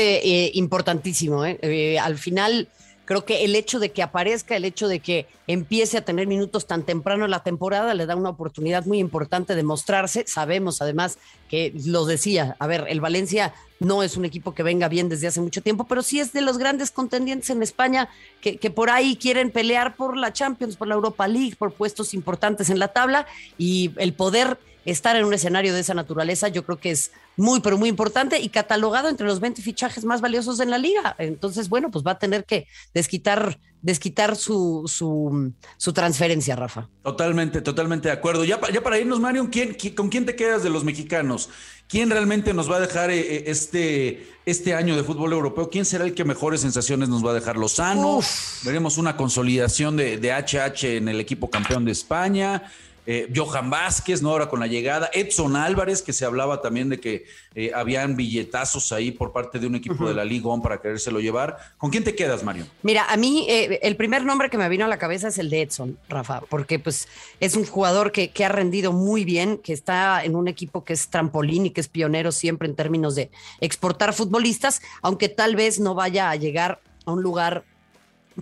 importantísimo. 0.55 1.43
al 1.43 2.19
final, 2.19 2.69
Creo 3.05 3.25
que 3.25 3.45
el 3.45 3.57
hecho 3.57 3.81
de 3.81 3.91
que 3.91 4.03
aparezca, 4.03 4.55
el 4.55 4.65
hecho 4.65 4.87
de 4.87 5.01
que 5.01 5.27
empiece 5.47 5.99
a 5.99 6.05
tener 6.05 6.27
minutos 6.27 6.67
tan 6.67 6.85
temprano 6.85 7.25
en 7.25 7.33
la 7.33 7.43
temporada, 7.43 7.95
le 7.95 8.07
da 8.07 8.15
una 8.15 8.31
oportunidad 8.31 8.87
muy 8.87 8.99
importante 8.99 9.55
de 9.55 9.63
mostrarse. 9.63 10.25
Sabemos 10.27 10.81
además 10.81 11.19
que 11.49 11.73
lo 11.85 12.07
decía, 12.07 12.57
a 12.59 12.67
ver, 12.67 12.87
el 12.89 13.01
Valencia 13.01 13.53
no 13.81 14.05
es 14.05 14.17
un 14.17 14.25
equipo 14.25 14.55
que 14.55 14.63
venga 14.63 14.89
bien 14.89 15.09
desde 15.09 15.27
hace 15.27 15.41
mucho 15.41 15.63
tiempo, 15.63 15.85
pero 15.89 16.03
sí 16.03 16.21
es 16.21 16.33
de 16.33 16.41
los 16.41 16.59
grandes 16.59 16.93
contendientes 16.93 17.51
en 17.51 17.63
España 17.63 18.09
que, 18.41 18.57
que 18.57 18.71
por 18.71 18.91
ahí 18.91 19.17
quieren 19.17 19.51
pelear 19.51 19.97
por 19.97 20.17
la 20.17 20.33
Champions, 20.33 20.77
por 20.77 20.87
la 20.87 20.95
Europa 20.95 21.27
League, 21.27 21.57
por 21.57 21.73
puestos 21.73 22.15
importantes 22.15 22.71
en 22.71 22.79
la 22.79 22.89
tabla 22.89 23.27
y 23.59 23.91
el 23.97 24.15
poder 24.15 24.59
estar 24.85 25.17
en 25.17 25.25
un 25.25 25.35
escenario 25.35 25.75
de 25.75 25.81
esa 25.81 25.95
naturaleza, 25.95 26.49
yo 26.49 26.65
creo 26.65 26.79
que 26.79 26.91
es 26.91 27.13
muy, 27.37 27.61
pero 27.61 27.79
muy 27.79 27.89
importante 27.89 28.41
y 28.41 28.49
catalogado 28.49 29.09
entre 29.09 29.27
los 29.27 29.41
20 29.41 29.63
fichajes 29.63 30.05
más 30.05 30.21
valiosos 30.21 30.61
en 30.61 30.71
la 30.71 30.79
liga. 30.79 31.15
Entonces, 31.19 31.69
bueno, 31.69 31.91
pues 31.91 32.05
va 32.05 32.13
a 32.13 32.19
tener 32.19 32.45
que 32.45 32.67
desquitar, 32.93 33.59
desquitar 33.81 34.37
su, 34.37 34.85
su, 34.87 35.53
su 35.77 35.93
transferencia, 35.93 36.57
Rafa. 36.57 36.89
Totalmente, 37.03 37.61
totalmente 37.63 38.09
de 38.09 38.15
acuerdo. 38.15 38.45
Ya, 38.45 38.61
ya 38.73 38.83
para 38.83 38.99
irnos, 38.99 39.21
Mario, 39.21 39.49
¿quién, 39.51 39.77
¿con 39.95 40.09
quién 40.09 40.27
te 40.27 40.37
quedas 40.37 40.63
de 40.63 40.71
los 40.71 40.85
mexicanos? 40.85 41.49
¿Quién 41.89 42.11
realmente 42.11 42.55
nos 42.55 42.71
va 42.71 42.77
a 42.77 42.81
dejar 42.81 43.11
eh, 43.11 43.21
eh, 43.21 43.45
este, 43.49 44.27
este 44.47 44.75
año 44.75 44.97
de 44.97 45.05
fútbol 45.05 45.33
europeo? 45.33 45.69
¿Quién 45.69 45.85
será 45.85 46.05
el 46.05 46.15
que 46.15 46.25
mejores 46.25 46.63
sensaciones 46.63 47.09
nos 47.09 47.25
va 47.25 47.33
a 47.33 47.35
dejar? 47.35 47.57
¿Lozano? 47.57 48.21
Veremos 48.65 48.99
una 48.99 49.17
consolidación 49.17 49.97
de, 49.97 50.19
de 50.19 50.33
HH 50.33 50.97
en 50.97 51.09
el 51.09 51.21
equipo 51.21 51.51
campeón 51.51 51.85
de 51.85 51.93
España. 51.93 52.63
Eh, 53.07 53.33
Johan 53.35 53.71
Vázquez, 53.71 54.23
¿no? 54.23 54.31
Ahora 54.31 54.49
con 54.49 54.61
la 54.61 54.67
llegada, 54.67 55.11
Edson 55.13 55.57
Álvarez, 55.57 56.03
que 56.03 56.13
se 56.13 56.25
hablaba 56.25 56.61
también 56.61 56.89
de 56.89 57.01
que 57.01 57.25
eh, 57.55 57.73
habían 57.75 58.17
billetazos 58.17 58.93
ahí 58.93 59.11
por 59.11 59.33
parte 59.33 59.59
de 59.59 59.67
un 59.67 59.75
equipo 59.75 60.07
de 60.07 60.15
la 60.15 60.25
Liga 60.25 60.43
para 60.63 60.81
querérselo 60.81 61.21
llevar. 61.21 61.57
¿Con 61.79 61.91
quién 61.91 62.05
te 62.05 62.15
quedas, 62.15 62.43
Mario? 62.43 62.67
Mira, 62.83 63.07
a 63.11 63.17
mí 63.17 63.47
eh, 63.49 63.81
el 63.83 63.97
primer 63.97 64.25
nombre 64.25 64.51
que 64.51 64.59
me 64.59 64.69
vino 64.69 64.85
a 64.85 64.89
la 64.89 64.99
cabeza 64.99 65.29
es 65.29 65.39
el 65.39 65.51
de 65.51 65.63
Edson, 65.63 65.99
Rafa, 66.09 66.41
porque 66.49 66.79
pues 66.79 67.09
es 67.41 67.57
un 67.57 67.65
jugador 67.65 68.13
que, 68.13 68.31
que 68.31 68.45
ha 68.45 68.49
rendido 68.49 68.93
muy 68.93 69.25
bien, 69.25 69.59
que 69.59 69.73
está 69.73 70.25
en 70.25 70.35
un 70.35 70.49
equipo 70.49 70.85
que 70.85 70.93
es 70.93 71.09
trampolín 71.09 71.67
y 71.67 71.71
que 71.71 71.81
es 71.81 71.89
pionero 71.89 72.33
siempre 72.33 72.69
en 72.69 72.75
términos 72.75 73.15
de 73.15 73.31
exportar 73.61 74.15
futbolistas, 74.15 74.83
aunque 75.01 75.29
tal 75.29 75.55
vez 75.55 75.79
no 75.79 75.95
vaya 75.95 76.31
a 76.31 76.37
llegar 76.37 76.81
a 77.05 77.13
un 77.13 77.23
lugar 77.23 77.65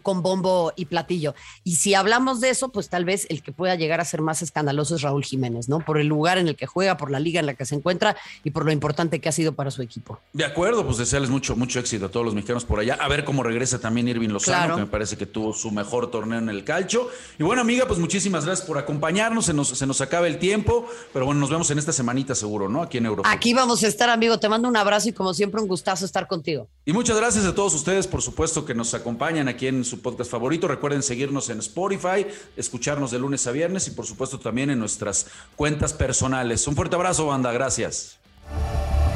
con 0.03 0.23
bombo 0.23 0.73
y 0.77 0.87
platillo. 0.87 1.35
Y 1.65 1.77
si 1.77 1.95
hablamos 1.95 2.41
de 2.41 2.51
eso, 2.51 2.71
pues 2.71 2.89
tal 2.89 3.05
vez 3.05 3.27
el 3.29 3.43
que 3.43 3.53
pueda 3.53 3.75
llegar 3.75 4.01
a 4.01 4.05
ser 4.05 4.21
más 4.21 4.43
escandaloso 4.43 4.97
es 4.97 5.03
Raúl 5.03 5.25
Jiménez, 5.25 5.69
¿no? 5.69 5.81
Por 5.81 5.99
el 5.99 6.07
lugar 6.07 6.39
en 6.39 6.49
el 6.49 6.57
que 6.57 6.67
juega, 6.67 6.97
por 6.97 7.11
la 7.11 7.21
liga 7.21 7.41
en 7.41 7.47
la 7.47 7.55
que 7.55 7.65
se 7.65 7.75
encuentra 7.75 8.17
y 8.45 8.51
por 8.51 8.65
lo 8.65 8.73
importante 8.73 9.21
que 9.21 9.29
ha 9.29 9.33
sido 9.33 9.53
para 9.53 9.71
su 9.71 9.83
equipo. 9.83 10.21
De 10.33 10.45
acuerdo, 10.45 10.85
pues 10.85 10.99
desearles 10.99 11.31
mucho, 11.31 11.57
mucho 11.57 11.79
éxito 11.79 12.07
a 12.07 12.09
todos 12.11 12.25
los 12.25 12.35
mexicanos 12.35 12.65
por 12.65 12.81
allá. 12.81 12.95
A 13.01 13.09
ver 13.09 13.25
cómo 13.25 13.43
regresa 13.43 13.79
también 13.79 14.09
Irving 14.09 14.29
Lozano, 14.29 14.77
que 14.77 14.83
me 14.83 14.87
parece 14.87 15.17
que 15.17 15.27
tuvo 15.27 15.53
su 15.53 15.71
mejor 15.71 16.11
torneo 16.11 16.39
en 16.39 16.49
el 16.49 16.65
calcho. 16.65 17.09
Y 17.39 17.43
bueno, 17.43 17.63
amiga, 17.63 17.87
pues 17.87 17.99
muchísimas 17.99 18.45
gracias 18.45 18.67
por 18.67 18.79
acompañarnos. 18.79 19.47
Se 19.47 19.55
nos, 19.55 19.69
se 19.69 19.87
nos 19.87 20.01
acaba 20.01 20.27
el 20.27 20.39
tiempo, 20.39 20.87
pero 21.13 21.27
bueno, 21.27 21.41
nos 21.41 21.51
vemos 21.51 21.71
en 21.71 21.79
esta 21.79 21.93
semanita 21.93 22.35
seguro, 22.35 22.69
¿no? 22.69 22.83
Aquí 22.83 22.99
en 22.99 23.07
Europa. 23.07 23.31
Aquí 23.31 23.55
vamos 23.55 23.83
a 23.83 23.89
estar, 23.89 24.11
amigo. 24.11 24.39
Te 24.39 24.49
mando 24.49 24.69
un 24.69 24.77
abrazo 24.77 25.09
y 25.09 25.13
como 25.13 25.35
siempre 25.35 25.61
un 25.61 25.69
gustazo 25.69 26.05
estar 26.05 26.27
contigo. 26.27 26.69
Y 26.85 26.93
muchas 26.93 27.17
gracias 27.17 27.45
a 27.45 27.55
todos 27.55 27.75
ustedes, 27.75 28.07
por 28.07 28.23
supuesto, 28.23 28.65
que 28.65 28.75
nos 28.75 28.95
acompañan 28.95 29.49
aquí 29.49 29.67
su 29.85 30.01
podcast 30.01 30.31
favorito. 30.31 30.69
Recuerden 30.69 31.03
seguirnos 31.03 31.51
en 31.51 31.59
Spotify, 31.59 32.27
escucharnos 32.57 33.11
de 33.11 33.19
lunes 33.19 33.47
a 33.47 33.53
viernes 33.53 33.87
y 33.89 33.93
por 33.93 34.07
supuesto 34.07 34.39
también 34.39 34.71
en 34.71 34.79
nuestras 34.79 35.27
cuentas 35.57 35.93
personales. 35.93 36.67
Un 36.67 36.77
fuerte 36.77 36.97
abrazo, 36.97 37.27
banda. 37.27 37.53
Gracias. 37.53 38.19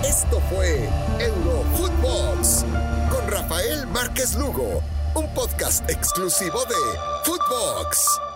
Esto 0.07 0.41
fue 0.51 0.89
Eurofootbox 1.19 2.65
con 3.11 3.27
Rafael 3.27 3.87
Márquez 3.87 4.35
Lugo, 4.35 4.83
un 5.15 5.33
podcast 5.35 5.89
exclusivo 5.89 6.61
de 6.67 6.75
Footbox. 7.25 8.34